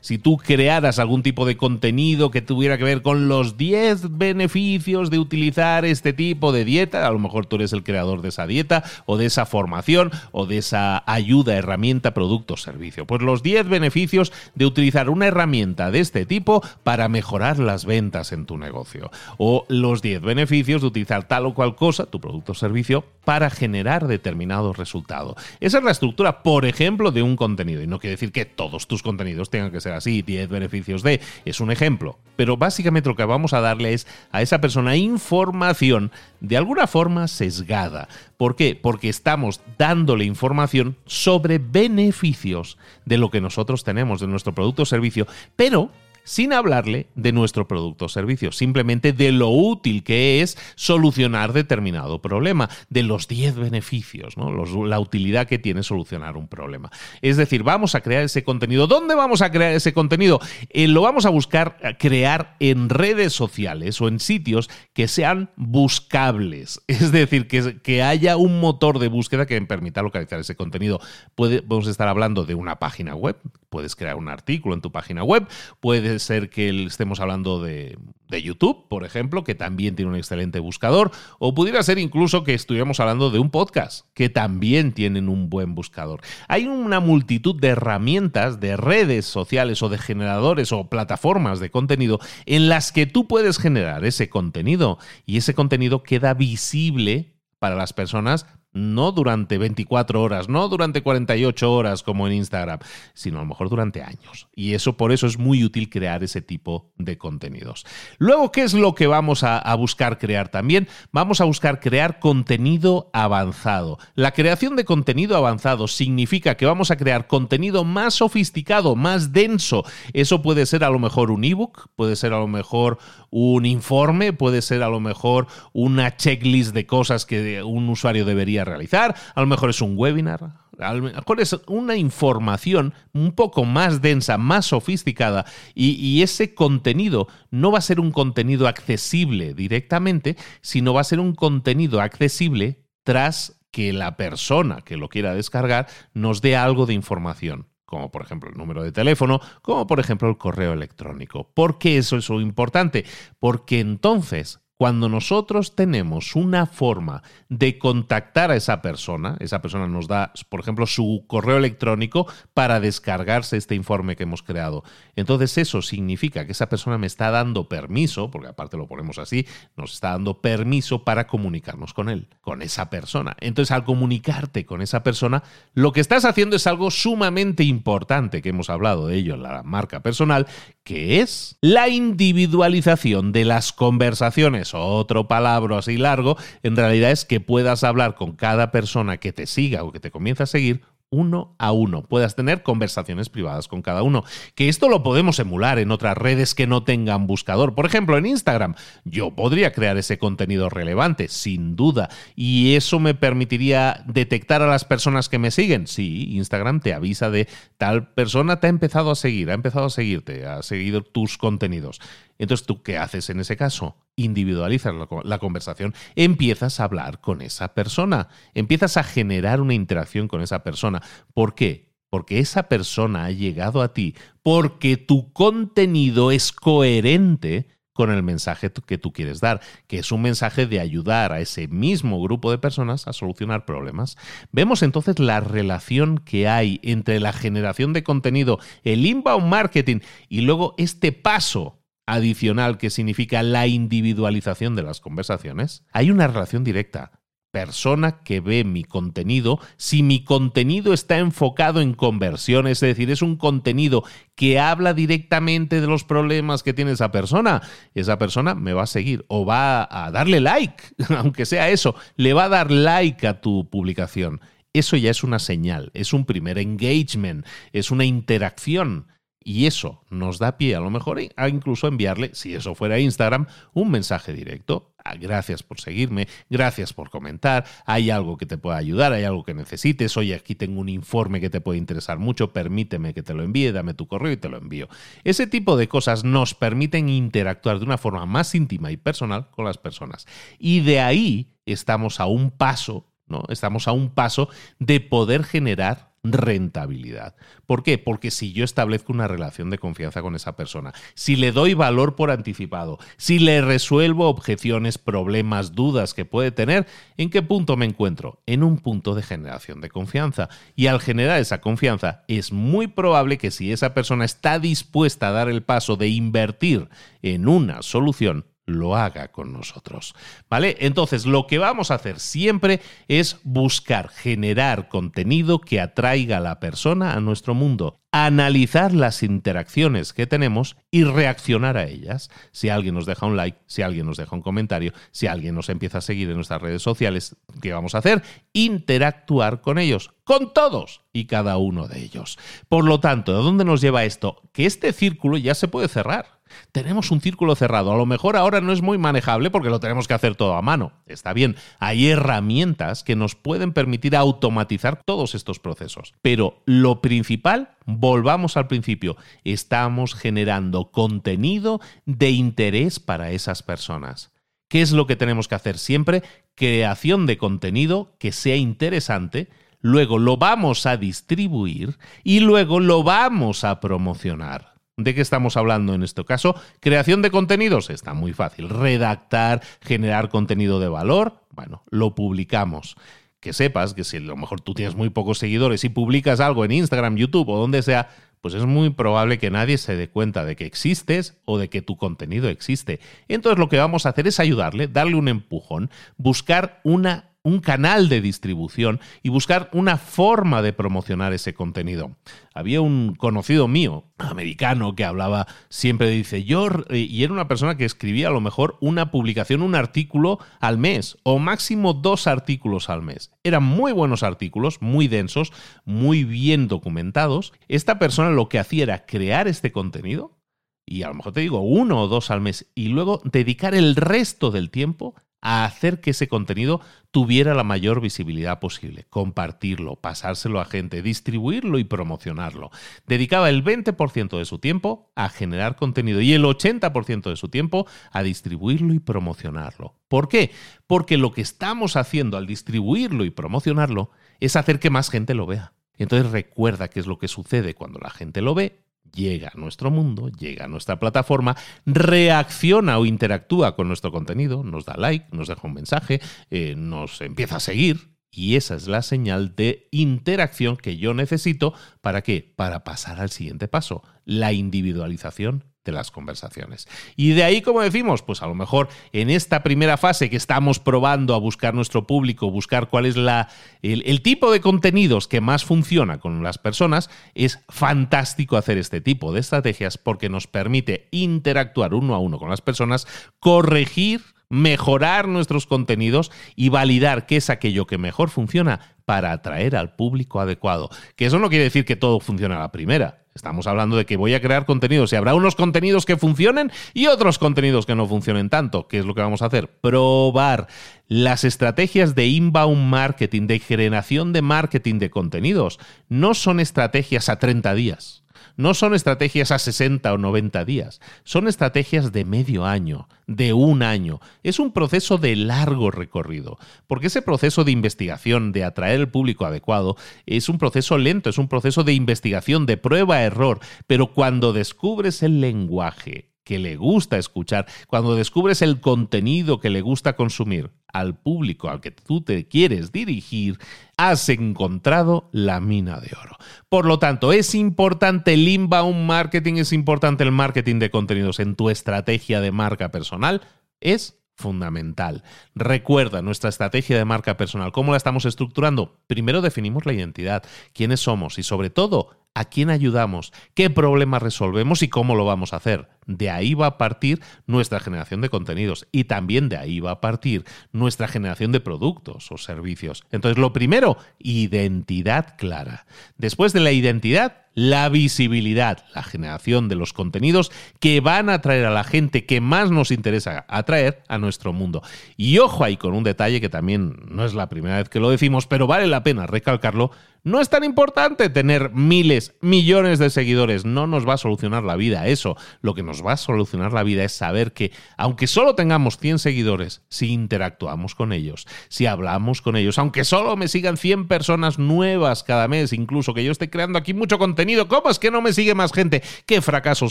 si 0.00 0.18
tú 0.18 0.38
crearas 0.38 0.98
algún 0.98 1.22
tipo 1.22 1.46
de 1.46 1.56
contenido 1.56 2.32
que 2.32 2.42
tuviera 2.42 2.76
que 2.76 2.82
ver 2.82 3.00
con 3.00 3.28
los 3.28 3.56
10 3.56 4.18
beneficios 4.18 5.08
de 5.08 5.20
utilizar 5.20 5.84
este 5.84 6.12
tipo 6.12 6.50
de 6.50 6.64
dieta, 6.64 7.06
a 7.06 7.12
lo 7.12 7.20
mejor 7.20 7.46
tú 7.46 7.54
eres 7.54 7.72
el 7.72 7.84
creador 7.84 8.22
de 8.22 8.30
esa 8.30 8.48
dieta 8.48 8.82
o 9.06 9.18
de 9.18 9.26
esa 9.26 9.46
formación 9.46 10.10
o 10.32 10.46
de 10.46 10.58
esa 10.58 11.04
ayuda, 11.06 11.54
herramienta, 11.54 12.12
producto, 12.12 12.56
servicio. 12.56 13.06
Pues 13.06 13.22
los 13.22 13.44
10 13.44 13.68
beneficios 13.68 14.32
de 14.56 14.66
utilizar 14.66 15.10
una 15.10 15.28
herramienta 15.28 15.92
de 15.92 16.00
este 16.00 16.26
tipo 16.26 16.60
para 16.82 17.08
mejorar 17.08 17.60
las 17.60 17.84
ventas 17.84 18.32
en 18.32 18.46
tu 18.46 18.58
negocio. 18.58 19.12
O 19.38 19.64
los 19.68 20.02
10 20.02 20.22
beneficios 20.22 20.80
de 20.80 20.88
utilizar 20.88 21.28
tal 21.28 21.46
o 21.46 21.54
cual 21.54 21.76
cosa, 21.76 22.06
tu 22.06 22.20
producto 22.20 22.50
o 22.50 22.56
servicio, 22.56 23.04
para 23.24 23.48
generar 23.48 24.08
determinado 24.08 24.72
resultado. 24.72 25.36
Esa 25.60 25.78
es 25.78 25.84
la 25.84 25.92
estructura, 25.92 26.42
por 26.42 26.66
ejemplo, 26.66 27.12
de 27.12 27.22
un 27.22 27.36
contenido. 27.36 27.80
Y 27.80 27.86
no 27.86 27.98
quiere 27.98 28.16
que 28.32 28.44
todos 28.44 28.86
tus 28.86 29.02
contenidos 29.02 29.50
tengan 29.50 29.70
que 29.70 29.80
ser 29.80 29.92
así, 29.92 30.22
10 30.22 30.48
beneficios 30.48 31.02
de, 31.02 31.20
es 31.44 31.60
un 31.60 31.70
ejemplo. 31.70 32.18
Pero 32.36 32.56
básicamente 32.56 33.08
lo 33.08 33.16
que 33.16 33.24
vamos 33.24 33.52
a 33.52 33.60
darle 33.60 33.92
es 33.92 34.06
a 34.32 34.42
esa 34.42 34.60
persona 34.60 34.96
información 34.96 36.10
de 36.40 36.56
alguna 36.56 36.86
forma 36.86 37.28
sesgada. 37.28 38.08
¿Por 38.36 38.56
qué? 38.56 38.78
Porque 38.80 39.08
estamos 39.08 39.60
dándole 39.78 40.24
información 40.24 40.96
sobre 41.06 41.58
beneficios 41.58 42.76
de 43.04 43.18
lo 43.18 43.30
que 43.30 43.40
nosotros 43.40 43.84
tenemos, 43.84 44.20
de 44.20 44.26
nuestro 44.26 44.54
producto 44.54 44.82
o 44.82 44.86
servicio, 44.86 45.26
pero 45.56 45.90
sin 46.24 46.52
hablarle 46.52 47.06
de 47.14 47.32
nuestro 47.32 47.68
producto 47.68 48.06
o 48.06 48.08
servicio, 48.08 48.50
simplemente 48.50 49.12
de 49.12 49.30
lo 49.30 49.50
útil 49.50 50.02
que 50.02 50.40
es 50.40 50.58
solucionar 50.74 51.52
determinado 51.52 52.20
problema, 52.20 52.68
de 52.88 53.02
los 53.02 53.28
10 53.28 53.56
beneficios, 53.56 54.36
¿no? 54.36 54.64
la 54.86 54.98
utilidad 54.98 55.46
que 55.46 55.58
tiene 55.58 55.82
solucionar 55.82 56.36
un 56.36 56.48
problema. 56.48 56.90
Es 57.22 57.36
decir, 57.36 57.62
vamos 57.62 57.94
a 57.94 58.00
crear 58.00 58.24
ese 58.24 58.42
contenido. 58.42 58.86
¿Dónde 58.86 59.14
vamos 59.14 59.42
a 59.42 59.50
crear 59.50 59.72
ese 59.72 59.92
contenido? 59.92 60.40
Eh, 60.70 60.88
lo 60.88 61.02
vamos 61.02 61.26
a 61.26 61.30
buscar 61.30 61.78
eh, 61.82 61.96
crear 61.98 62.56
en 62.58 62.88
redes 62.88 63.32
sociales 63.32 64.00
o 64.00 64.08
en 64.08 64.20
sitios 64.20 64.70
que 64.92 65.08
sean 65.08 65.50
buscables, 65.56 66.80
es 66.86 67.12
decir, 67.12 67.46
que, 67.48 68.02
haya 68.02 68.36
un 68.36 68.60
motor 68.60 68.98
de 68.98 69.08
búsqueda 69.08 69.46
que 69.46 69.60
permita 69.62 70.02
localizar 70.02 70.40
ese 70.40 70.56
contenido. 70.56 71.00
podemos 71.34 71.86
estar 71.86 72.08
hablando 72.08 72.44
de 72.44 72.54
una 72.54 72.78
página 72.78 73.14
web, 73.14 73.36
puedes 73.70 73.96
crear 73.96 74.16
un 74.16 74.28
artículo 74.28 74.74
en 74.74 74.80
tu 74.80 74.92
página 74.92 75.22
web, 75.22 75.46
puedes 75.80 76.13
ser 76.18 76.50
que 76.50 76.84
estemos 76.84 77.20
hablando 77.20 77.62
de, 77.62 77.98
de, 78.28 78.42
YouTube, 78.42 78.88
por 78.88 79.04
ejemplo, 79.04 79.44
que 79.44 79.54
también 79.54 79.96
tiene 79.96 80.10
un 80.10 80.16
excelente 80.16 80.58
buscador, 80.58 81.10
o 81.38 81.54
pudiera 81.54 81.82
ser 81.82 81.98
incluso 81.98 82.44
que 82.44 82.54
estuviéramos 82.54 83.00
hablando 83.00 83.30
de 83.30 83.38
un 83.38 83.50
podcast, 83.50 84.06
que 84.14 84.28
también 84.28 84.92
tienen 84.92 85.28
un 85.28 85.50
buen 85.50 85.74
buscador. 85.74 86.20
Hay 86.48 86.66
una 86.66 87.00
multitud 87.00 87.58
de 87.60 87.68
herramientas, 87.68 88.60
de 88.60 88.76
redes 88.76 89.26
sociales 89.26 89.82
o 89.82 89.88
de 89.88 89.98
generadores 89.98 90.72
o 90.72 90.88
plataformas 90.88 91.60
de 91.60 91.70
contenido 91.70 92.18
en 92.46 92.68
las 92.68 92.92
que 92.92 93.06
tú 93.06 93.26
puedes 93.28 93.58
generar 93.58 94.04
ese 94.04 94.28
contenido 94.28 94.98
y 95.26 95.36
ese 95.36 95.54
contenido 95.54 96.02
queda 96.02 96.34
visible 96.34 97.34
para 97.58 97.76
las 97.76 97.92
personas 97.92 98.46
no 98.74 99.12
durante 99.12 99.56
24 99.56 100.20
horas, 100.20 100.48
no 100.48 100.68
durante 100.68 101.02
48 101.02 101.72
horas 101.72 102.02
como 102.02 102.26
en 102.26 102.34
Instagram, 102.34 102.80
sino 103.14 103.38
a 103.38 103.42
lo 103.42 103.46
mejor 103.46 103.70
durante 103.70 104.02
años. 104.02 104.48
Y 104.54 104.74
eso 104.74 104.96
por 104.96 105.12
eso 105.12 105.26
es 105.26 105.38
muy 105.38 105.64
útil 105.64 105.88
crear 105.88 106.22
ese 106.22 106.42
tipo 106.42 106.92
de 106.98 107.16
contenidos. 107.16 107.86
Luego, 108.18 108.52
¿qué 108.52 108.62
es 108.62 108.74
lo 108.74 108.94
que 108.94 109.06
vamos 109.06 109.44
a, 109.44 109.58
a, 109.58 109.74
buscar 109.76 110.18
crear 110.18 110.48
también? 110.48 110.88
Vamos 111.12 111.40
a 111.40 111.44
buscar 111.44 111.80
crear 111.80 112.18
contenido 112.18 113.10
avanzado. 113.12 113.98
La 114.14 114.32
creación 114.32 114.76
de 114.76 114.84
contenido 114.84 115.36
avanzado 115.36 115.88
significa 115.88 116.56
que 116.56 116.66
vamos 116.66 116.90
a 116.90 116.96
crear 116.96 117.28
contenido 117.28 117.84
más 117.84 118.14
sofisticado, 118.14 118.96
más 118.96 119.32
denso. 119.32 119.84
Eso 120.12 120.42
puede 120.42 120.66
ser 120.66 120.82
a 120.82 120.90
lo 120.90 120.98
mejor 120.98 121.30
un 121.30 121.44
ebook, 121.44 121.88
puede 121.94 122.16
ser 122.16 122.32
a 122.32 122.38
lo 122.38 122.48
mejor 122.48 122.98
un 123.30 123.66
informe, 123.66 124.32
puede 124.32 124.62
ser 124.62 124.82
a 124.82 124.88
lo 124.88 125.00
mejor 125.00 125.46
una 125.72 126.16
checklist 126.16 126.74
de 126.74 126.86
cosas 126.86 127.24
que 127.24 127.62
un 127.62 127.88
usuario 127.88 128.24
debería 128.24 128.63
realizar, 128.64 129.14
a 129.34 129.40
lo 129.40 129.46
mejor 129.46 129.70
es 129.70 129.80
un 129.80 129.94
webinar, 129.96 130.54
a 130.78 130.94
lo 130.94 131.02
mejor 131.02 131.40
es 131.40 131.56
una 131.66 131.96
información 131.96 132.94
un 133.12 133.32
poco 133.32 133.64
más 133.64 134.02
densa, 134.02 134.38
más 134.38 134.66
sofisticada 134.66 135.44
y, 135.74 136.22
ese 136.22 136.54
contenido 136.54 137.28
no 137.50 137.70
va 137.70 137.78
a 137.78 137.82
ser 137.82 138.00
un 138.00 138.10
contenido 138.10 138.66
accesible 138.66 139.52
directamente, 139.52 140.36
sino 140.62 140.94
va 140.94 141.02
a 141.02 141.04
ser 141.04 141.20
un 141.20 141.34
contenido 141.34 142.00
accesible 142.00 142.84
tras 143.02 143.60
que 143.70 143.92
la 143.92 144.16
persona 144.16 144.80
que 144.82 144.96
lo 144.96 145.08
quiera 145.08 145.34
descargar 145.34 145.88
nos 146.14 146.40
dé 146.40 146.56
algo 146.56 146.86
de 146.86 146.94
información 146.94 147.66
como 147.84 148.10
por 148.10 148.22
ejemplo 148.22 148.50
el 148.50 148.56
número 148.56 148.82
de 148.82 148.90
teléfono, 148.90 149.40
como 149.62 149.86
por 149.86 150.00
ejemplo 150.00 150.28
el 150.28 150.36
correo 150.36 150.72
electrónico. 150.72 151.52
¿Por 151.54 151.78
qué 151.78 151.98
eso 151.98 152.16
es 152.16 152.28
importante? 152.30 153.04
Porque 153.38 153.78
entonces 153.78 154.63
cuando 154.76 155.08
nosotros 155.08 155.76
tenemos 155.76 156.34
una 156.34 156.66
forma 156.66 157.22
de 157.48 157.78
contactar 157.78 158.50
a 158.50 158.56
esa 158.56 158.82
persona, 158.82 159.36
esa 159.38 159.62
persona 159.62 159.86
nos 159.86 160.08
da, 160.08 160.32
por 160.48 160.60
ejemplo, 160.60 160.86
su 160.86 161.24
correo 161.28 161.56
electrónico 161.56 162.26
para 162.54 162.80
descargarse 162.80 163.56
este 163.56 163.76
informe 163.76 164.16
que 164.16 164.24
hemos 164.24 164.42
creado. 164.42 164.82
Entonces 165.14 165.56
eso 165.58 165.80
significa 165.80 166.44
que 166.44 166.52
esa 166.52 166.68
persona 166.68 166.98
me 166.98 167.06
está 167.06 167.30
dando 167.30 167.68
permiso, 167.68 168.30
porque 168.30 168.48
aparte 168.48 168.76
lo 168.76 168.88
ponemos 168.88 169.18
así, 169.18 169.46
nos 169.76 169.92
está 169.94 170.10
dando 170.10 170.40
permiso 170.40 171.04
para 171.04 171.26
comunicarnos 171.28 171.94
con 171.94 172.08
él, 172.08 172.28
con 172.40 172.60
esa 172.60 172.90
persona. 172.90 173.36
Entonces 173.40 173.70
al 173.70 173.84
comunicarte 173.84 174.66
con 174.66 174.82
esa 174.82 175.02
persona, 175.04 175.44
lo 175.74 175.92
que 175.92 176.00
estás 176.00 176.24
haciendo 176.24 176.56
es 176.56 176.66
algo 176.66 176.90
sumamente 176.90 177.62
importante, 177.62 178.42
que 178.42 178.48
hemos 178.48 178.70
hablado 178.70 179.06
de 179.06 179.16
ello 179.16 179.34
en 179.34 179.42
la 179.44 179.62
marca 179.62 180.00
personal, 180.00 180.46
que 180.84 181.20
es 181.20 181.56
la 181.62 181.88
individualización 181.88 183.32
de 183.32 183.46
las 183.46 183.72
conversaciones. 183.72 184.74
Otro 184.74 185.26
palabra 185.26 185.78
así 185.78 185.96
largo, 185.96 186.36
en 186.62 186.76
realidad 186.76 187.10
es 187.10 187.24
que 187.24 187.40
puedas 187.40 187.84
hablar 187.84 188.14
con 188.14 188.36
cada 188.36 188.70
persona 188.70 189.16
que 189.16 189.32
te 189.32 189.46
siga 189.46 189.82
o 189.82 189.92
que 189.92 190.00
te 190.00 190.10
comienza 190.10 190.44
a 190.44 190.46
seguir 190.46 190.82
uno 191.14 191.54
a 191.58 191.72
uno, 191.72 192.02
puedas 192.02 192.34
tener 192.34 192.62
conversaciones 192.62 193.28
privadas 193.28 193.68
con 193.68 193.82
cada 193.82 194.02
uno. 194.02 194.24
Que 194.54 194.68
esto 194.68 194.88
lo 194.88 195.02
podemos 195.02 195.38
emular 195.38 195.78
en 195.78 195.90
otras 195.92 196.18
redes 196.18 196.54
que 196.54 196.66
no 196.66 196.82
tengan 196.82 197.26
buscador. 197.26 197.74
Por 197.74 197.86
ejemplo, 197.86 198.18
en 198.18 198.26
Instagram, 198.26 198.74
yo 199.04 199.30
podría 199.30 199.72
crear 199.72 199.96
ese 199.96 200.18
contenido 200.18 200.68
relevante, 200.68 201.28
sin 201.28 201.76
duda, 201.76 202.08
y 202.34 202.74
eso 202.74 202.98
me 202.98 203.14
permitiría 203.14 204.04
detectar 204.06 204.62
a 204.62 204.66
las 204.66 204.84
personas 204.84 205.28
que 205.28 205.38
me 205.38 205.50
siguen. 205.50 205.86
Sí, 205.86 206.34
Instagram 206.36 206.80
te 206.80 206.94
avisa 206.94 207.30
de 207.30 207.48
tal 207.78 208.08
persona 208.12 208.60
te 208.60 208.66
ha 208.66 208.70
empezado 208.70 209.10
a 209.10 209.14
seguir, 209.14 209.50
ha 209.50 209.54
empezado 209.54 209.86
a 209.86 209.90
seguirte, 209.90 210.46
ha 210.46 210.62
seguido 210.62 211.02
tus 211.02 211.38
contenidos. 211.38 212.00
Entonces, 212.38 212.66
¿tú 212.66 212.82
qué 212.82 212.98
haces 212.98 213.30
en 213.30 213.40
ese 213.40 213.56
caso? 213.56 213.96
Individualizas 214.16 214.94
la, 215.24 215.38
conversación, 215.38 215.92
empiezas 216.14 216.78
a 216.78 216.84
hablar 216.84 217.20
con 217.20 217.42
esa 217.42 217.74
persona, 217.74 218.28
empiezas 218.54 218.96
a 218.96 219.02
generar 219.02 219.60
una 219.60 219.74
interacción 219.74 220.28
con 220.28 220.40
esa 220.40 220.62
persona. 220.62 221.02
¿Por 221.32 221.54
qué? 221.54 221.92
Porque 222.10 222.38
esa 222.38 222.64
persona 222.64 223.24
ha 223.24 223.30
llegado 223.32 223.82
a 223.82 223.92
ti 223.92 224.14
porque 224.42 224.96
tu 224.96 225.32
contenido 225.32 226.30
es 226.30 226.52
coherente 226.52 227.66
con 227.94 228.10
el 228.10 228.22
mensaje 228.22 228.70
que 228.70 228.98
tú 228.98 229.12
quieres 229.12 229.40
dar, 229.40 229.60
que 229.86 229.98
es 229.98 230.12
un 230.12 230.20
mensaje 230.20 230.66
de 230.66 230.80
ayudar 230.80 231.32
a 231.32 231.40
ese 231.40 231.68
mismo 231.68 232.20
grupo 232.20 232.50
de 232.50 232.58
personas 232.58 233.06
a 233.06 233.12
solucionar 233.12 233.64
problemas. 233.64 234.16
Vemos 234.52 234.82
entonces 234.82 235.18
la 235.18 235.40
relación 235.40 236.18
que 236.18 236.48
hay 236.48 236.80
entre 236.82 237.20
la 237.20 237.32
generación 237.32 237.92
de 237.92 238.02
contenido, 238.02 238.58
el 238.82 239.06
inbound 239.06 239.46
marketing 239.46 240.00
y 240.28 240.42
luego 240.42 240.74
este 240.76 241.12
paso 241.12 241.83
adicional 242.06 242.78
que 242.78 242.90
significa 242.90 243.42
la 243.42 243.66
individualización 243.66 244.76
de 244.76 244.82
las 244.82 245.00
conversaciones. 245.00 245.84
Hay 245.92 246.10
una 246.10 246.26
relación 246.26 246.64
directa 246.64 247.12
persona 247.54 248.24
que 248.24 248.40
ve 248.40 248.64
mi 248.64 248.82
contenido, 248.82 249.60
si 249.76 250.02
mi 250.02 250.24
contenido 250.24 250.92
está 250.92 251.18
enfocado 251.18 251.80
en 251.80 251.94
conversión, 251.94 252.66
es 252.66 252.80
decir, 252.80 253.12
es 253.12 253.22
un 253.22 253.36
contenido 253.36 254.02
que 254.34 254.58
habla 254.58 254.92
directamente 254.92 255.80
de 255.80 255.86
los 255.86 256.02
problemas 256.02 256.64
que 256.64 256.74
tiene 256.74 256.90
esa 256.90 257.12
persona, 257.12 257.62
esa 257.94 258.18
persona 258.18 258.56
me 258.56 258.72
va 258.72 258.82
a 258.82 258.88
seguir 258.88 259.24
o 259.28 259.46
va 259.46 259.86
a 259.88 260.10
darle 260.10 260.40
like, 260.40 260.82
aunque 261.16 261.46
sea 261.46 261.70
eso, 261.70 261.94
le 262.16 262.32
va 262.32 262.46
a 262.46 262.48
dar 262.48 262.72
like 262.72 263.24
a 263.24 263.40
tu 263.40 263.70
publicación. 263.70 264.40
Eso 264.72 264.96
ya 264.96 265.12
es 265.12 265.22
una 265.22 265.38
señal, 265.38 265.92
es 265.94 266.12
un 266.12 266.24
primer 266.24 266.58
engagement, 266.58 267.46
es 267.72 267.92
una 267.92 268.04
interacción. 268.04 269.06
Y 269.46 269.66
eso 269.66 270.02
nos 270.08 270.38
da 270.38 270.56
pie 270.56 270.74
a 270.74 270.80
lo 270.80 270.90
mejor 270.90 271.20
a 271.36 271.48
incluso 271.50 271.86
enviarle, 271.86 272.34
si 272.34 272.54
eso 272.54 272.74
fuera 272.74 272.98
Instagram, 272.98 273.46
un 273.74 273.90
mensaje 273.90 274.32
directo. 274.32 274.94
Gracias 275.20 275.62
por 275.62 275.82
seguirme, 275.82 276.28
gracias 276.48 276.94
por 276.94 277.10
comentar, 277.10 277.66
hay 277.84 278.08
algo 278.08 278.38
que 278.38 278.46
te 278.46 278.56
pueda 278.56 278.78
ayudar, 278.78 279.12
hay 279.12 279.24
algo 279.24 279.44
que 279.44 279.52
necesites, 279.52 280.16
oye, 280.16 280.34
aquí 280.34 280.54
tengo 280.54 280.80
un 280.80 280.88
informe 280.88 281.42
que 281.42 281.50
te 281.50 281.60
puede 281.60 281.76
interesar 281.76 282.18
mucho, 282.18 282.54
permíteme 282.54 283.12
que 283.12 283.22
te 283.22 283.34
lo 283.34 283.42
envíe, 283.42 283.70
dame 283.70 283.92
tu 283.92 284.08
correo 284.08 284.32
y 284.32 284.38
te 284.38 284.48
lo 284.48 284.56
envío. 284.56 284.88
Ese 285.22 285.46
tipo 285.46 285.76
de 285.76 285.88
cosas 285.88 286.24
nos 286.24 286.54
permiten 286.54 287.10
interactuar 287.10 287.80
de 287.80 287.84
una 287.84 287.98
forma 287.98 288.24
más 288.24 288.54
íntima 288.54 288.90
y 288.92 288.96
personal 288.96 289.50
con 289.50 289.66
las 289.66 289.76
personas. 289.76 290.26
Y 290.58 290.80
de 290.80 291.00
ahí 291.00 291.52
estamos 291.66 292.18
a 292.18 292.24
un 292.24 292.50
paso, 292.50 293.12
¿no? 293.26 293.42
Estamos 293.50 293.88
a 293.88 293.92
un 293.92 294.08
paso 294.08 294.48
de 294.78 295.00
poder 295.00 295.44
generar 295.44 296.13
rentabilidad. 296.24 297.36
¿Por 297.66 297.82
qué? 297.82 297.98
Porque 297.98 298.30
si 298.30 298.52
yo 298.52 298.64
establezco 298.64 299.12
una 299.12 299.28
relación 299.28 299.70
de 299.70 299.78
confianza 299.78 300.22
con 300.22 300.34
esa 300.34 300.56
persona, 300.56 300.92
si 301.14 301.36
le 301.36 301.52
doy 301.52 301.74
valor 301.74 302.16
por 302.16 302.30
anticipado, 302.30 302.98
si 303.16 303.38
le 303.38 303.60
resuelvo 303.60 304.28
objeciones, 304.28 304.98
problemas, 304.98 305.74
dudas 305.74 306.14
que 306.14 306.24
puede 306.24 306.50
tener, 306.50 306.86
¿en 307.18 307.30
qué 307.30 307.42
punto 307.42 307.76
me 307.76 307.84
encuentro? 307.84 308.42
En 308.46 308.62
un 308.62 308.78
punto 308.78 309.14
de 309.14 309.22
generación 309.22 309.80
de 309.80 309.90
confianza. 309.90 310.48
Y 310.74 310.86
al 310.86 311.00
generar 311.00 311.40
esa 311.40 311.60
confianza, 311.60 312.24
es 312.26 312.52
muy 312.52 312.86
probable 312.86 313.38
que 313.38 313.50
si 313.50 313.70
esa 313.70 313.94
persona 313.94 314.24
está 314.24 314.58
dispuesta 314.58 315.28
a 315.28 315.32
dar 315.32 315.48
el 315.48 315.62
paso 315.62 315.96
de 315.96 316.08
invertir 316.08 316.88
en 317.22 317.48
una 317.48 317.82
solución, 317.82 318.46
lo 318.66 318.96
haga 318.96 319.28
con 319.28 319.52
nosotros. 319.52 320.14
¿Vale? 320.48 320.76
Entonces, 320.80 321.26
lo 321.26 321.46
que 321.46 321.58
vamos 321.58 321.90
a 321.90 321.94
hacer 321.94 322.18
siempre 322.18 322.80
es 323.08 323.38
buscar 323.42 324.08
generar 324.08 324.88
contenido 324.88 325.60
que 325.60 325.80
atraiga 325.80 326.38
a 326.38 326.40
la 326.40 326.60
persona 326.60 327.14
a 327.14 327.20
nuestro 327.20 327.54
mundo, 327.54 328.00
analizar 328.10 328.92
las 328.92 329.22
interacciones 329.22 330.12
que 330.12 330.26
tenemos 330.26 330.76
y 330.90 331.04
reaccionar 331.04 331.76
a 331.76 331.84
ellas. 331.84 332.30
Si 332.52 332.68
alguien 332.68 332.94
nos 332.94 333.06
deja 333.06 333.26
un 333.26 333.36
like, 333.36 333.58
si 333.66 333.82
alguien 333.82 334.06
nos 334.06 334.16
deja 334.16 334.34
un 334.34 334.42
comentario, 334.42 334.92
si 335.10 335.26
alguien 335.26 335.54
nos 335.54 335.68
empieza 335.68 335.98
a 335.98 336.02
seguir 336.02 336.28
en 336.30 336.36
nuestras 336.36 336.62
redes 336.62 336.82
sociales, 336.82 337.36
¿qué 337.60 337.72
vamos 337.72 337.94
a 337.94 337.98
hacer? 337.98 338.22
Interactuar 338.52 339.60
con 339.60 339.78
ellos, 339.78 340.12
con 340.24 340.52
todos 340.54 341.02
y 341.12 341.26
cada 341.26 341.56
uno 341.58 341.86
de 341.88 342.02
ellos. 342.02 342.38
Por 342.68 342.84
lo 342.84 343.00
tanto, 343.00 343.32
¿a 343.32 343.42
dónde 343.42 343.64
nos 343.64 343.80
lleva 343.80 344.04
esto? 344.04 344.40
Que 344.52 344.66
este 344.66 344.92
círculo 344.92 345.36
ya 345.36 345.54
se 345.54 345.68
puede 345.68 345.88
cerrar 345.88 346.33
tenemos 346.72 347.10
un 347.10 347.20
círculo 347.20 347.54
cerrado. 347.54 347.92
A 347.92 347.96
lo 347.96 348.06
mejor 348.06 348.36
ahora 348.36 348.60
no 348.60 348.72
es 348.72 348.82
muy 348.82 348.98
manejable 348.98 349.50
porque 349.50 349.70
lo 349.70 349.80
tenemos 349.80 350.08
que 350.08 350.14
hacer 350.14 350.34
todo 350.34 350.54
a 350.54 350.62
mano. 350.62 350.92
Está 351.06 351.32
bien, 351.32 351.56
hay 351.78 352.08
herramientas 352.08 353.04
que 353.04 353.16
nos 353.16 353.34
pueden 353.34 353.72
permitir 353.72 354.16
automatizar 354.16 355.02
todos 355.04 355.34
estos 355.34 355.58
procesos. 355.58 356.14
Pero 356.22 356.62
lo 356.66 357.00
principal, 357.00 357.76
volvamos 357.86 358.56
al 358.56 358.66
principio, 358.66 359.16
estamos 359.44 360.14
generando 360.14 360.90
contenido 360.90 361.80
de 362.06 362.30
interés 362.30 363.00
para 363.00 363.30
esas 363.30 363.62
personas. 363.62 364.32
¿Qué 364.68 364.82
es 364.82 364.92
lo 364.92 365.06
que 365.06 365.16
tenemos 365.16 365.46
que 365.46 365.54
hacer 365.54 365.78
siempre? 365.78 366.22
Creación 366.54 367.26
de 367.26 367.38
contenido 367.38 368.16
que 368.18 368.32
sea 368.32 368.56
interesante, 368.56 369.48
luego 369.80 370.18
lo 370.18 370.36
vamos 370.36 370.86
a 370.86 370.96
distribuir 370.96 371.98
y 372.24 372.40
luego 372.40 372.80
lo 372.80 373.02
vamos 373.02 373.64
a 373.64 373.80
promocionar. 373.80 374.73
¿De 374.96 375.12
qué 375.12 375.22
estamos 375.22 375.56
hablando 375.56 375.92
en 375.94 376.04
este 376.04 376.24
caso? 376.24 376.54
Creación 376.78 377.20
de 377.20 377.32
contenidos. 377.32 377.90
Está 377.90 378.14
muy 378.14 378.32
fácil. 378.32 378.68
Redactar, 378.68 379.60
generar 379.80 380.28
contenido 380.28 380.78
de 380.78 380.88
valor. 380.88 381.40
Bueno, 381.50 381.82
lo 381.90 382.14
publicamos. 382.14 382.94
Que 383.40 383.52
sepas 383.52 383.92
que 383.92 384.04
si 384.04 384.18
a 384.18 384.20
lo 384.20 384.36
mejor 384.36 384.60
tú 384.60 384.72
tienes 384.72 384.94
muy 384.94 385.10
pocos 385.10 385.38
seguidores 385.38 385.82
y 385.82 385.88
publicas 385.88 386.38
algo 386.38 386.64
en 386.64 386.70
Instagram, 386.70 387.16
YouTube 387.16 387.48
o 387.48 387.58
donde 387.58 387.82
sea, 387.82 388.08
pues 388.40 388.54
es 388.54 388.66
muy 388.66 388.90
probable 388.90 389.38
que 389.38 389.50
nadie 389.50 389.78
se 389.78 389.96
dé 389.96 390.08
cuenta 390.08 390.44
de 390.44 390.54
que 390.54 390.64
existes 390.64 391.38
o 391.44 391.58
de 391.58 391.68
que 391.68 391.82
tu 391.82 391.96
contenido 391.96 392.48
existe. 392.48 393.00
Entonces 393.26 393.58
lo 393.58 393.68
que 393.68 393.78
vamos 393.78 394.06
a 394.06 394.10
hacer 394.10 394.28
es 394.28 394.38
ayudarle, 394.38 394.86
darle 394.86 395.16
un 395.16 395.26
empujón, 395.26 395.90
buscar 396.18 396.80
una 396.84 397.33
un 397.44 397.60
canal 397.60 398.08
de 398.08 398.20
distribución 398.22 399.00
y 399.22 399.28
buscar 399.28 399.68
una 399.72 399.98
forma 399.98 400.62
de 400.62 400.72
promocionar 400.72 401.32
ese 401.34 401.54
contenido. 401.54 402.16
Había 402.54 402.80
un 402.80 403.14
conocido 403.14 403.68
mío, 403.68 404.06
americano, 404.18 404.94
que 404.96 405.04
hablaba 405.04 405.46
siempre, 405.68 406.08
dice, 406.08 406.44
yo, 406.44 406.68
y 406.90 407.22
era 407.22 407.32
una 407.32 407.46
persona 407.46 407.76
que 407.76 407.84
escribía 407.84 408.28
a 408.28 408.32
lo 408.32 408.40
mejor 408.40 408.78
una 408.80 409.10
publicación, 409.10 409.62
un 409.62 409.74
artículo 409.74 410.38
al 410.58 410.78
mes, 410.78 411.18
o 411.22 411.38
máximo 411.38 411.92
dos 411.92 412.26
artículos 412.26 412.88
al 412.88 413.02
mes. 413.02 413.30
Eran 413.44 413.62
muy 413.62 413.92
buenos 413.92 414.22
artículos, 414.22 414.80
muy 414.80 415.06
densos, 415.06 415.52
muy 415.84 416.24
bien 416.24 416.66
documentados. 416.66 417.52
Esta 417.68 417.98
persona 417.98 418.30
lo 418.30 418.48
que 418.48 418.58
hacía 418.58 418.84
era 418.84 419.04
crear 419.04 419.48
este 419.48 419.70
contenido, 419.70 420.38
y 420.86 421.02
a 421.02 421.08
lo 421.08 421.14
mejor 421.14 421.32
te 421.32 421.40
digo 421.40 421.60
uno 421.60 422.00
o 422.00 422.08
dos 422.08 422.30
al 422.30 422.40
mes, 422.40 422.70
y 422.74 422.88
luego 422.88 423.20
dedicar 423.24 423.74
el 423.74 423.96
resto 423.96 424.50
del 424.50 424.70
tiempo 424.70 425.14
a 425.44 425.66
hacer 425.66 426.00
que 426.00 426.10
ese 426.10 426.26
contenido 426.26 426.80
tuviera 427.10 427.54
la 427.54 427.64
mayor 427.64 428.00
visibilidad 428.00 428.58
posible, 428.58 429.06
compartirlo, 429.10 429.96
pasárselo 429.96 430.58
a 430.58 430.64
gente, 430.64 431.02
distribuirlo 431.02 431.78
y 431.78 431.84
promocionarlo. 431.84 432.70
Dedicaba 433.06 433.50
el 433.50 433.62
20% 433.62 434.38
de 434.38 434.46
su 434.46 434.58
tiempo 434.58 435.12
a 435.14 435.28
generar 435.28 435.76
contenido 435.76 436.22
y 436.22 436.32
el 436.32 436.44
80% 436.44 437.28
de 437.28 437.36
su 437.36 437.48
tiempo 437.48 437.86
a 438.10 438.22
distribuirlo 438.22 438.94
y 438.94 439.00
promocionarlo. 439.00 439.94
¿Por 440.08 440.28
qué? 440.28 440.50
Porque 440.86 441.18
lo 441.18 441.30
que 441.32 441.42
estamos 441.42 441.96
haciendo 441.96 442.38
al 442.38 442.46
distribuirlo 442.46 443.26
y 443.26 443.30
promocionarlo 443.30 444.10
es 444.40 444.56
hacer 444.56 444.80
que 444.80 444.90
más 444.90 445.10
gente 445.10 445.34
lo 445.34 445.46
vea. 445.46 445.74
Entonces 445.98 446.32
recuerda 446.32 446.88
qué 446.88 447.00
es 447.00 447.06
lo 447.06 447.18
que 447.18 447.28
sucede 447.28 447.74
cuando 447.74 448.00
la 448.00 448.10
gente 448.10 448.40
lo 448.40 448.54
ve 448.54 448.83
llega 449.14 449.52
a 449.54 449.58
nuestro 449.58 449.90
mundo, 449.90 450.28
llega 450.28 450.64
a 450.64 450.68
nuestra 450.68 450.98
plataforma, 450.98 451.56
reacciona 451.86 452.98
o 452.98 453.06
interactúa 453.06 453.76
con 453.76 453.88
nuestro 453.88 454.12
contenido, 454.12 454.62
nos 454.62 454.84
da 454.84 454.96
like, 454.96 455.26
nos 455.32 455.48
deja 455.48 455.66
un 455.66 455.74
mensaje, 455.74 456.20
eh, 456.50 456.74
nos 456.76 457.20
empieza 457.20 457.56
a 457.56 457.60
seguir. 457.60 458.14
Y 458.30 458.56
esa 458.56 458.74
es 458.74 458.88
la 458.88 459.02
señal 459.02 459.54
de 459.54 459.88
interacción 459.92 460.76
que 460.76 460.96
yo 460.96 461.14
necesito 461.14 461.72
para 462.00 462.22
qué? 462.22 462.52
Para 462.56 462.82
pasar 462.82 463.20
al 463.20 463.30
siguiente 463.30 463.68
paso, 463.68 464.02
la 464.24 464.52
individualización 464.52 465.73
de 465.84 465.92
las 465.92 466.10
conversaciones. 466.10 466.88
Y 467.16 467.32
de 467.32 467.44
ahí, 467.44 467.62
como 467.62 467.80
decimos, 467.80 468.22
pues 468.22 468.42
a 468.42 468.46
lo 468.46 468.54
mejor 468.54 468.88
en 469.12 469.30
esta 469.30 469.62
primera 469.62 469.96
fase 469.96 470.30
que 470.30 470.36
estamos 470.36 470.78
probando 470.78 471.34
a 471.34 471.38
buscar 471.38 471.74
nuestro 471.74 472.06
público, 472.06 472.50
buscar 472.50 472.88
cuál 472.88 473.06
es 473.06 473.16
la, 473.16 473.48
el, 473.82 474.02
el, 474.06 474.22
tipo 474.22 474.50
de 474.50 474.60
contenidos 474.60 475.28
que 475.28 475.40
más 475.40 475.64
funciona 475.64 476.18
con 476.18 476.42
las 476.42 476.58
personas, 476.58 477.10
es 477.34 477.60
fantástico 477.68 478.56
hacer 478.56 478.78
este 478.78 479.00
tipo 479.00 479.32
de 479.32 479.40
estrategias 479.40 479.98
porque 479.98 480.28
nos 480.28 480.46
permite 480.46 481.08
interactuar 481.10 481.94
uno 481.94 482.14
a 482.14 482.18
uno 482.18 482.38
con 482.38 482.50
las 482.50 482.60
personas, 482.60 483.06
corregir 483.38 484.33
mejorar 484.54 485.26
nuestros 485.28 485.66
contenidos 485.66 486.30
y 486.54 486.68
validar 486.68 487.26
qué 487.26 487.36
es 487.36 487.50
aquello 487.50 487.86
que 487.86 487.98
mejor 487.98 488.30
funciona 488.30 488.80
para 489.04 489.32
atraer 489.32 489.76
al 489.76 489.94
público 489.96 490.40
adecuado. 490.40 490.88
Que 491.16 491.26
eso 491.26 491.38
no 491.38 491.48
quiere 491.48 491.64
decir 491.64 491.84
que 491.84 491.96
todo 491.96 492.20
funcione 492.20 492.54
a 492.54 492.60
la 492.60 492.72
primera. 492.72 493.24
Estamos 493.34 493.66
hablando 493.66 493.96
de 493.96 494.06
que 494.06 494.16
voy 494.16 494.32
a 494.32 494.40
crear 494.40 494.64
contenidos 494.64 495.12
y 495.12 495.16
habrá 495.16 495.34
unos 495.34 495.56
contenidos 495.56 496.06
que 496.06 496.16
funcionen 496.16 496.70
y 496.94 497.08
otros 497.08 497.40
contenidos 497.40 497.84
que 497.84 497.96
no 497.96 498.06
funcionen 498.06 498.48
tanto. 498.48 498.86
¿Qué 498.86 498.98
es 498.98 499.06
lo 499.06 499.14
que 499.14 499.22
vamos 499.22 499.42
a 499.42 499.46
hacer? 499.46 499.68
Probar 499.80 500.68
las 501.08 501.42
estrategias 501.42 502.14
de 502.14 502.28
inbound 502.28 502.88
marketing, 502.88 503.48
de 503.48 503.58
generación 503.58 504.32
de 504.32 504.42
marketing 504.42 505.00
de 505.00 505.10
contenidos. 505.10 505.80
No 506.08 506.34
son 506.34 506.60
estrategias 506.60 507.28
a 507.28 507.40
30 507.40 507.74
días. 507.74 508.23
No 508.56 508.74
son 508.74 508.94
estrategias 508.94 509.50
a 509.50 509.58
60 509.58 510.12
o 510.12 510.18
90 510.18 510.64
días, 510.64 511.00
son 511.24 511.48
estrategias 511.48 512.12
de 512.12 512.24
medio 512.24 512.64
año, 512.64 513.08
de 513.26 513.52
un 513.52 513.82
año. 513.82 514.20
Es 514.42 514.58
un 514.58 514.72
proceso 514.72 515.18
de 515.18 515.36
largo 515.36 515.90
recorrido, 515.90 516.58
porque 516.86 517.06
ese 517.08 517.22
proceso 517.22 517.64
de 517.64 517.72
investigación, 517.72 518.52
de 518.52 518.64
atraer 518.64 519.00
el 519.00 519.08
público 519.08 519.44
adecuado, 519.46 519.96
es 520.26 520.48
un 520.48 520.58
proceso 520.58 520.98
lento, 520.98 521.30
es 521.30 521.38
un 521.38 521.48
proceso 521.48 521.84
de 521.84 521.94
investigación, 521.94 522.66
de 522.66 522.76
prueba-error, 522.76 523.60
pero 523.86 524.12
cuando 524.12 524.52
descubres 524.52 525.22
el 525.22 525.40
lenguaje, 525.40 526.33
que 526.44 526.58
le 526.58 526.76
gusta 526.76 527.18
escuchar, 527.18 527.66
cuando 527.88 528.14
descubres 528.14 528.62
el 528.62 528.80
contenido 528.80 529.60
que 529.60 529.70
le 529.70 529.80
gusta 529.80 530.14
consumir 530.14 530.70
al 530.92 531.18
público 531.18 531.68
al 531.68 531.80
que 531.80 531.90
tú 531.90 532.20
te 532.20 532.46
quieres 532.46 532.92
dirigir, 532.92 533.58
has 533.96 534.28
encontrado 534.28 535.28
la 535.32 535.60
mina 535.60 535.98
de 535.98 536.10
oro. 536.22 536.36
Por 536.68 536.84
lo 536.84 536.98
tanto, 536.98 537.32
es 537.32 537.54
importante 537.54 538.34
el 538.34 538.46
inbound 538.46 539.04
marketing, 539.06 539.54
es 539.54 539.72
importante 539.72 540.22
el 540.22 540.30
marketing 540.30 540.78
de 540.78 540.90
contenidos 540.90 541.40
en 541.40 541.56
tu 541.56 541.70
estrategia 541.70 542.40
de 542.40 542.52
marca 542.52 542.90
personal, 542.90 543.42
es 543.80 544.20
fundamental. 544.36 545.22
Recuerda 545.54 546.22
nuestra 546.22 546.50
estrategia 546.50 546.98
de 546.98 547.04
marca 547.04 547.36
personal. 547.36 547.72
¿Cómo 547.72 547.92
la 547.92 547.96
estamos 547.96 548.24
estructurando? 548.24 548.98
Primero 549.06 549.42
definimos 549.42 549.86
la 549.86 549.92
identidad, 549.92 550.44
quiénes 550.72 551.00
somos 551.00 551.38
y 551.38 551.42
sobre 551.42 551.70
todo 551.70 552.10
a 552.34 552.44
quién 552.44 552.70
ayudamos, 552.70 553.32
qué 553.54 553.70
problemas 553.70 554.22
resolvemos 554.22 554.82
y 554.82 554.88
cómo 554.88 555.14
lo 555.14 555.24
vamos 555.24 555.52
a 555.52 555.56
hacer. 555.56 555.88
De 556.06 556.30
ahí 556.30 556.54
va 556.54 556.66
a 556.66 556.78
partir 556.78 557.20
nuestra 557.46 557.80
generación 557.80 558.20
de 558.20 558.28
contenidos 558.28 558.86
y 558.92 559.04
también 559.04 559.48
de 559.48 559.56
ahí 559.56 559.80
va 559.80 559.92
a 559.92 560.00
partir 560.00 560.44
nuestra 560.72 561.08
generación 561.08 561.52
de 561.52 561.60
productos 561.60 562.30
o 562.30 562.36
servicios. 562.36 563.04
Entonces, 563.10 563.38
lo 563.38 563.52
primero, 563.52 563.96
identidad 564.18 565.36
clara. 565.38 565.86
Después 566.18 566.52
de 566.52 566.60
la 566.60 566.72
identidad, 566.72 567.44
la 567.54 567.88
visibilidad, 567.88 568.84
la 568.94 569.02
generación 569.02 569.68
de 569.68 569.76
los 569.76 569.92
contenidos 569.92 570.50
que 570.80 571.00
van 571.00 571.30
a 571.30 571.34
atraer 571.34 571.64
a 571.64 571.70
la 571.70 571.84
gente 571.84 572.26
que 572.26 572.40
más 572.40 572.70
nos 572.70 572.90
interesa 572.90 573.46
atraer 573.48 574.02
a 574.08 574.18
nuestro 574.18 574.52
mundo. 574.52 574.82
Y 575.16 575.38
ojo 575.38 575.64
ahí 575.64 575.76
con 575.76 575.94
un 575.94 576.04
detalle 576.04 576.40
que 576.40 576.48
también 576.48 576.96
no 577.08 577.24
es 577.24 577.32
la 577.32 577.48
primera 577.48 577.76
vez 577.76 577.88
que 577.88 578.00
lo 578.00 578.10
decimos, 578.10 578.46
pero 578.46 578.66
vale 578.66 578.88
la 578.88 579.04
pena 579.04 579.26
recalcarlo. 579.26 579.92
No 580.26 580.40
es 580.40 580.48
tan 580.48 580.64
importante 580.64 581.28
tener 581.28 581.72
miles, 581.74 582.34
millones 582.40 582.98
de 582.98 583.10
seguidores, 583.10 583.66
no 583.66 583.86
nos 583.86 584.08
va 584.08 584.14
a 584.14 584.16
solucionar 584.16 584.64
la 584.64 584.74
vida 584.74 585.06
eso. 585.06 585.36
Lo 585.60 585.74
que 585.74 585.82
nos 585.82 586.02
va 586.02 586.12
a 586.12 586.16
solucionar 586.16 586.72
la 586.72 586.82
vida 586.82 587.04
es 587.04 587.12
saber 587.12 587.52
que, 587.52 587.72
aunque 587.98 588.26
solo 588.26 588.54
tengamos 588.54 588.96
100 588.96 589.18
seguidores, 589.18 589.82
si 589.90 590.12
interactuamos 590.12 590.94
con 590.94 591.12
ellos, 591.12 591.46
si 591.68 591.84
hablamos 591.84 592.40
con 592.40 592.56
ellos, 592.56 592.78
aunque 592.78 593.04
solo 593.04 593.36
me 593.36 593.48
sigan 593.48 593.76
100 593.76 594.08
personas 594.08 594.58
nuevas 594.58 595.24
cada 595.24 595.46
mes, 595.46 595.74
incluso 595.74 596.14
que 596.14 596.24
yo 596.24 596.32
esté 596.32 596.48
creando 596.48 596.78
aquí 596.78 596.94
mucho 596.94 597.18
contenido, 597.18 597.68
¿cómo 597.68 597.90
es 597.90 597.98
que 597.98 598.10
no 598.10 598.22
me 598.22 598.32
sigue 598.32 598.54
más 598.54 598.72
gente? 598.72 599.02
¿Qué 599.26 599.42
fracaso 599.42 599.90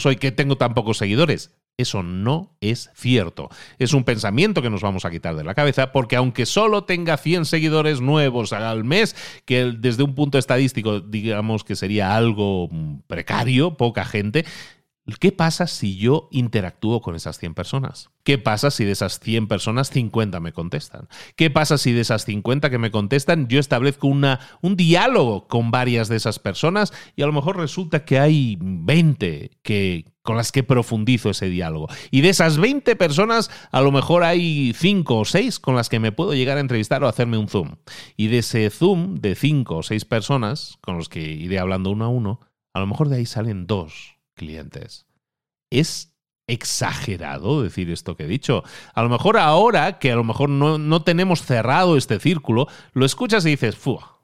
soy 0.00 0.16
que 0.16 0.32
tengo 0.32 0.56
tan 0.56 0.74
pocos 0.74 0.98
seguidores? 0.98 1.52
Eso 1.76 2.04
no 2.04 2.56
es 2.60 2.90
cierto. 2.94 3.48
Es 3.80 3.94
un 3.94 4.04
pensamiento 4.04 4.62
que 4.62 4.70
nos 4.70 4.80
vamos 4.80 5.04
a 5.04 5.10
quitar 5.10 5.34
de 5.34 5.42
la 5.42 5.56
cabeza 5.56 5.90
porque 5.90 6.14
aunque 6.14 6.46
solo 6.46 6.84
tenga 6.84 7.16
100 7.16 7.46
seguidores 7.46 8.00
nuevos 8.00 8.52
al 8.52 8.84
mes, 8.84 9.16
que 9.44 9.72
desde 9.76 10.04
un 10.04 10.14
punto 10.14 10.23
estadístico 10.32 11.00
digamos 11.00 11.64
que 11.64 11.76
sería 11.76 12.16
algo 12.16 12.68
precario, 13.06 13.76
poca 13.76 14.04
gente, 14.04 14.44
¿Qué 15.20 15.32
pasa 15.32 15.66
si 15.66 15.96
yo 15.96 16.28
interactúo 16.30 17.02
con 17.02 17.14
esas 17.14 17.38
100 17.38 17.52
personas? 17.52 18.10
¿Qué 18.22 18.38
pasa 18.38 18.70
si 18.70 18.86
de 18.86 18.92
esas 18.92 19.20
100 19.20 19.48
personas 19.48 19.90
50 19.90 20.40
me 20.40 20.54
contestan? 20.54 21.08
¿Qué 21.36 21.50
pasa 21.50 21.76
si 21.76 21.92
de 21.92 22.00
esas 22.00 22.24
50 22.24 22.70
que 22.70 22.78
me 22.78 22.90
contestan 22.90 23.46
yo 23.48 23.60
establezco 23.60 24.06
una, 24.06 24.40
un 24.62 24.76
diálogo 24.76 25.46
con 25.46 25.70
varias 25.70 26.08
de 26.08 26.16
esas 26.16 26.38
personas 26.38 26.94
y 27.16 27.22
a 27.22 27.26
lo 27.26 27.34
mejor 27.34 27.58
resulta 27.58 28.06
que 28.06 28.18
hay 28.18 28.56
20 28.58 29.50
que, 29.62 30.06
con 30.22 30.38
las 30.38 30.52
que 30.52 30.62
profundizo 30.62 31.28
ese 31.28 31.50
diálogo? 31.50 31.88
Y 32.10 32.22
de 32.22 32.30
esas 32.30 32.56
20 32.56 32.96
personas 32.96 33.50
a 33.72 33.82
lo 33.82 33.92
mejor 33.92 34.24
hay 34.24 34.72
5 34.74 35.18
o 35.18 35.24
6 35.26 35.60
con 35.60 35.76
las 35.76 35.90
que 35.90 36.00
me 36.00 36.12
puedo 36.12 36.32
llegar 36.32 36.56
a 36.56 36.62
entrevistar 36.62 37.04
o 37.04 37.08
hacerme 37.08 37.36
un 37.36 37.48
zoom. 37.48 37.76
Y 38.16 38.28
de 38.28 38.38
ese 38.38 38.70
zoom 38.70 39.16
de 39.16 39.34
5 39.34 39.76
o 39.76 39.82
6 39.82 40.06
personas 40.06 40.78
con 40.80 40.96
los 40.96 41.10
que 41.10 41.20
iré 41.20 41.58
hablando 41.58 41.90
uno 41.90 42.06
a 42.06 42.08
uno, 42.08 42.40
a 42.72 42.80
lo 42.80 42.86
mejor 42.86 43.10
de 43.10 43.16
ahí 43.16 43.26
salen 43.26 43.66
dos 43.66 44.13
clientes. 44.34 45.06
Es 45.70 46.14
exagerado 46.46 47.62
decir 47.62 47.90
esto 47.90 48.16
que 48.16 48.24
he 48.24 48.28
dicho. 48.28 48.64
A 48.94 49.02
lo 49.02 49.08
mejor 49.08 49.38
ahora, 49.38 49.98
que 49.98 50.12
a 50.12 50.16
lo 50.16 50.24
mejor 50.24 50.50
no, 50.50 51.02
tenemos 51.02 51.42
cerrado 51.42 51.96
este 51.96 52.20
círculo, 52.20 52.68
lo 52.92 53.06
escuchas 53.06 53.46
y 53.46 53.50
dices, 53.50 53.76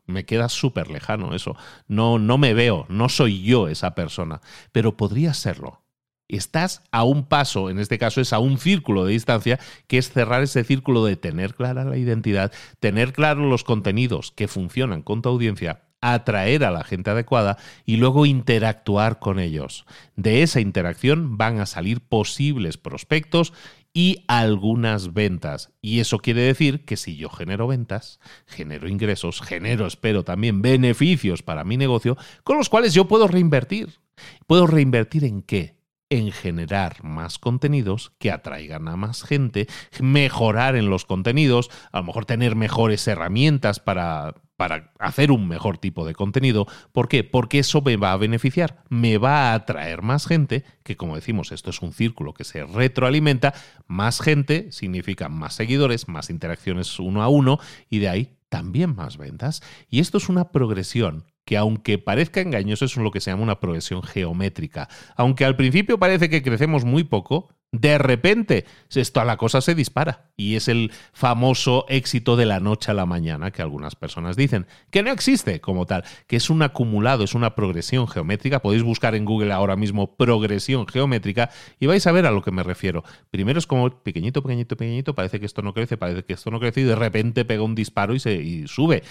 me 0.07 0.25
queda 0.25 0.49
súper 0.49 0.91
lejano 0.91 1.35
eso. 1.35 1.57
No, 1.89 2.19
no 2.19 2.39
me 2.39 2.55
veo, 2.55 2.87
no 2.89 3.09
soy 3.09 3.43
yo 3.43 3.69
esa 3.69 3.95
persona, 3.95 4.41
pero 4.73 4.97
podría 4.97 5.35
serlo. 5.35 5.83
Estás 6.29 6.83
a 6.93 7.03
un 7.03 7.27
paso, 7.27 7.71
en 7.71 7.81
este 7.81 7.99
caso 7.99 8.21
es 8.21 8.33
a 8.33 8.39
un 8.39 8.59
círculo 8.59 9.05
de 9.05 9.13
distancia, 9.13 9.59
que 9.89 9.99
es 9.99 10.13
cerrar 10.13 10.43
ese 10.43 10.63
círculo 10.63 11.05
de 11.05 11.17
tener 11.17 11.55
clara 11.57 11.85
la 11.85 11.97
identidad, 11.97 12.53
tener 12.79 13.13
claros 13.13 13.49
los 13.49 13.65
contenidos 13.65 14.31
que 14.31 14.47
funcionan 14.47 15.03
con 15.03 15.23
tu 15.23 15.29
audiencia 15.29 15.90
atraer 16.01 16.65
a 16.65 16.71
la 16.71 16.85
gente 16.85 17.11
adecuada 17.11 17.59
y 17.85 17.97
luego 17.97 18.27
interactuar 18.27 19.19
con 19.19 19.39
ellos. 19.39 19.85
De 20.17 20.43
esa 20.43 20.61
interacción 20.61 21.37
van 21.37 21.61
a 21.61 21.67
salir 21.67 22.01
posibles 22.01 22.79
prospectos 22.79 23.53
y 23.93 24.25
algunas 24.29 25.13
ventas. 25.13 25.73
Y 25.81 26.01
eso 26.01 26.19
quiere 26.19 26.43
decir 26.43 26.85
que 26.85 26.97
si 26.97 27.17
yo 27.17 27.29
genero 27.29 27.67
ventas, 27.67 28.21
genero 28.47 28.89
ingresos, 28.89 29.41
genero, 29.41 29.87
espero, 29.87 30.25
también 30.25 30.63
beneficios 30.63 31.43
para 31.43 31.65
mi 31.65 31.77
negocio, 31.77 32.17
con 32.45 32.57
los 32.57 32.69
cuales 32.69 32.95
yo 32.95 33.09
puedo 33.09 33.27
reinvertir. 33.27 34.01
¿Puedo 34.47 34.67
reinvertir 34.67 35.25
en 35.25 35.43
qué? 35.43 35.81
en 36.13 36.33
generar 36.33 37.05
más 37.05 37.39
contenidos 37.39 38.11
que 38.19 38.33
atraigan 38.33 38.89
a 38.89 38.97
más 38.97 39.23
gente, 39.23 39.69
mejorar 40.01 40.75
en 40.75 40.91
los 40.91 41.05
contenidos, 41.05 41.71
a 41.93 41.99
lo 41.99 42.05
mejor 42.05 42.27
tener 42.27 42.57
mejores 42.57 43.07
herramientas 43.07 43.79
para, 43.79 44.35
para 44.61 44.93
hacer 44.99 45.31
un 45.33 45.49
mejor 45.49 45.79
tipo 45.79 46.07
de 46.07 46.15
contenido. 46.15 46.67
¿Por 46.93 47.09
qué? 47.09 47.25
Porque 47.25 47.61
eso 47.61 47.81
me 47.81 47.97
va 47.97 48.13
a 48.13 48.19
beneficiar, 48.19 48.85
me 48.91 49.17
va 49.17 49.53
a 49.53 49.55
atraer 49.55 50.03
más 50.03 50.27
gente, 50.27 50.65
que 50.83 50.99
como 50.99 51.17
decimos, 51.17 51.51
esto 51.51 51.71
es 51.71 51.81
un 51.81 51.95
círculo 51.95 52.35
que 52.35 52.45
se 52.45 52.67
retroalimenta, 52.67 53.55
más 53.87 54.21
gente 54.21 54.71
significa 54.71 55.31
más 55.31 55.55
seguidores, 55.55 56.09
más 56.09 56.29
interacciones 56.29 56.99
uno 56.99 57.23
a 57.23 57.29
uno 57.29 57.59
y 57.89 58.01
de 58.01 58.11
ahí 58.11 58.37
también 58.51 58.95
más 58.95 59.17
ventas. 59.17 59.63
Y 59.89 60.01
esto 60.01 60.19
es 60.19 60.29
una 60.29 60.53
progresión 60.53 61.25
que 61.47 61.57
aunque 61.57 61.97
parezca 61.97 62.43
engañoso 62.43 62.85
es 62.85 62.95
lo 62.99 63.11
que 63.13 63.23
se 63.23 63.31
llama 63.31 63.45
una 63.45 63.61
progresión 63.61 64.03
geométrica. 64.03 64.91
Aunque 65.17 65.47
al 65.47 65.57
principio 65.57 65.99
parece 65.99 66.29
que 66.29 66.43
crecemos 66.43 66.85
muy 66.85 67.05
poco, 67.05 67.49
de 67.73 67.99
repente 67.99 68.65
esto, 68.95 69.25
la 69.25 69.37
cosa 69.37 69.61
se 69.61 69.75
dispara. 69.75 70.31
Y 70.37 70.57
es 70.57 70.69
el 70.69 70.91
famoso 71.13 71.85
éxito 71.89 72.37
de 72.37 72.47
la 72.47 72.61
noche 72.61 72.91
a 72.91 72.95
la 72.95 73.07
mañana 73.07 73.51
que 73.51 73.63
algunas 73.63 73.95
personas 73.95 74.37
dicen, 74.37 74.67
que 74.91 75.03
no 75.03 75.11
existe 75.11 75.61
como 75.61 75.87
tal, 75.87 76.05
que 76.27 76.37
es 76.37 76.51
un 76.51 76.63
acumulado, 76.63 77.25
es 77.25 77.35
una 77.35 77.55
progresión 77.55 78.09
geométrica. 78.09 78.61
Podéis 78.61 78.83
buscar 78.83 79.15
en 79.15 79.25
Google 79.25 79.53
ahora 79.53 79.77
mismo 79.77 80.17
progresión 80.17 80.87
geométrica 80.89 81.51
y 81.79 81.87
vais 81.87 82.07
a 82.07 82.13
ver 82.13 82.27
a 82.27 82.31
lo 82.31 82.43
que 82.43 82.51
me 82.51 82.63
refiero. 82.63 83.05
Primero 83.31 83.59
es 83.59 83.67
como 83.67 83.91
pequeñito, 83.91 84.43
pequeñito, 84.43 84.77
pequeñito, 84.77 85.15
parece 85.15 85.39
que 85.39 85.47
esto 85.47 85.63
no 85.63 85.75
crece, 85.75 85.97
parece 85.97 86.25
que 86.25 86.33
esto 86.33 86.51
no 86.51 86.59
crece 86.59 86.81
y 86.81 86.85
de 86.85 86.97
repente 86.97 87.45
pega 87.45 87.63
un 87.63 87.75
disparo 87.75 88.15
y, 88.15 88.21
se, 88.21 88.35
y 88.35 88.67
sube. 88.67 89.03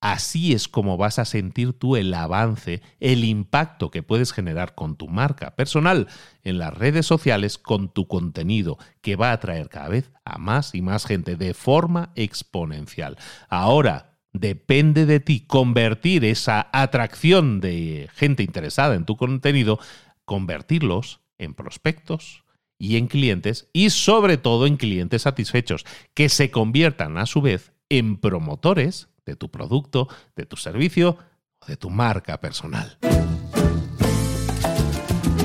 Así 0.00 0.52
es 0.52 0.68
como 0.68 0.96
vas 0.96 1.18
a 1.18 1.24
sentir 1.24 1.72
tú 1.72 1.96
el 1.96 2.14
avance, 2.14 2.82
el 3.00 3.24
impacto 3.24 3.90
que 3.90 4.02
puedes 4.04 4.32
generar 4.32 4.74
con 4.74 4.96
tu 4.96 5.08
marca 5.08 5.56
personal 5.56 6.06
en 6.44 6.58
las 6.58 6.72
redes 6.72 7.04
sociales, 7.04 7.58
con 7.58 7.92
tu 7.92 8.06
contenido, 8.06 8.78
que 9.00 9.16
va 9.16 9.30
a 9.30 9.32
atraer 9.32 9.68
cada 9.68 9.88
vez 9.88 10.12
a 10.24 10.38
más 10.38 10.74
y 10.74 10.82
más 10.82 11.04
gente 11.04 11.34
de 11.34 11.52
forma 11.52 12.12
exponencial. 12.14 13.16
Ahora, 13.48 14.18
depende 14.32 15.04
de 15.04 15.18
ti 15.18 15.40
convertir 15.40 16.24
esa 16.24 16.68
atracción 16.72 17.60
de 17.60 18.08
gente 18.14 18.44
interesada 18.44 18.94
en 18.94 19.04
tu 19.04 19.16
contenido, 19.16 19.80
convertirlos 20.24 21.20
en 21.38 21.54
prospectos, 21.54 22.44
y 22.78 22.96
en 22.96 23.08
clientes 23.08 23.68
y 23.72 23.90
sobre 23.90 24.36
todo 24.36 24.66
en 24.66 24.76
clientes 24.76 25.22
satisfechos 25.22 25.84
que 26.14 26.28
se 26.28 26.50
conviertan 26.50 27.18
a 27.18 27.26
su 27.26 27.42
vez 27.42 27.72
en 27.88 28.16
promotores 28.16 29.08
de 29.28 29.36
tu 29.36 29.50
producto, 29.50 30.08
de 30.36 30.46
tu 30.46 30.56
servicio 30.56 31.16
o 31.60 31.66
de 31.66 31.76
tu 31.76 31.90
marca 31.90 32.40
personal. 32.40 32.98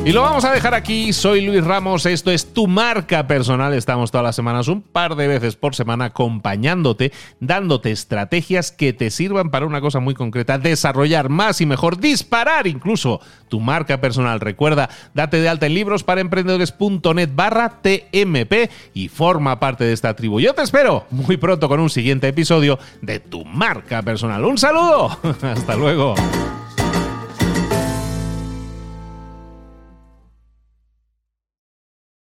Y 0.06 0.12
lo 0.12 0.22
vamos 0.22 0.44
a 0.44 0.52
dejar 0.52 0.74
aquí. 0.74 1.14
Soy 1.14 1.46
Luis 1.46 1.64
Ramos. 1.64 2.06
Esto 2.06 2.30
es 2.30 2.54
tu 2.54 2.68
marca 2.68 3.26
personal. 3.26 3.74
Estamos 3.74 4.12
todas 4.12 4.26
las 4.26 4.36
semanas, 4.36 4.68
un 4.68 4.82
par 4.82 5.16
de 5.16 5.30
veces 5.30 5.56
por 5.56 5.76
semana, 5.76 6.06
acompañándote, 6.06 7.14
dándote 7.40 7.92
estrategias 7.92 8.74
que 8.74 8.92
te 8.92 9.10
sirvan 9.10 9.50
para 9.50 9.66
una 9.66 9.80
cosa 9.80 10.02
muy 10.02 10.14
concreta: 10.14 10.58
desarrollar 10.58 11.30
más 11.30 11.62
y 11.62 11.66
mejor, 11.66 12.00
disparar 12.00 12.68
incluso 12.68 13.22
tu 13.48 13.62
marca 13.62 14.02
personal. 14.02 14.42
Recuerda, 14.42 14.90
date 15.14 15.40
de 15.40 15.48
alta 15.48 15.68
en 15.68 15.74
libros 15.74 16.04
para 16.04 16.20
emprendedores.net 16.20 17.30
barra 17.34 17.80
TMP 17.82 18.70
y 18.94 19.08
forma 19.08 19.58
parte 19.62 19.86
de 19.86 19.94
esta 19.94 20.14
tribu. 20.18 20.42
Yo 20.42 20.54
te 20.54 20.64
espero 20.64 21.06
muy 21.12 21.38
pronto 21.38 21.70
con 21.70 21.80
un 21.80 21.90
siguiente 21.90 22.28
episodio 22.28 22.78
de 23.02 23.22
tu 23.22 23.46
marca 23.46 24.02
personal. 24.02 24.44
Un 24.44 24.58
saludo. 24.58 25.18
Hasta 25.42 25.78
luego. 25.78 26.16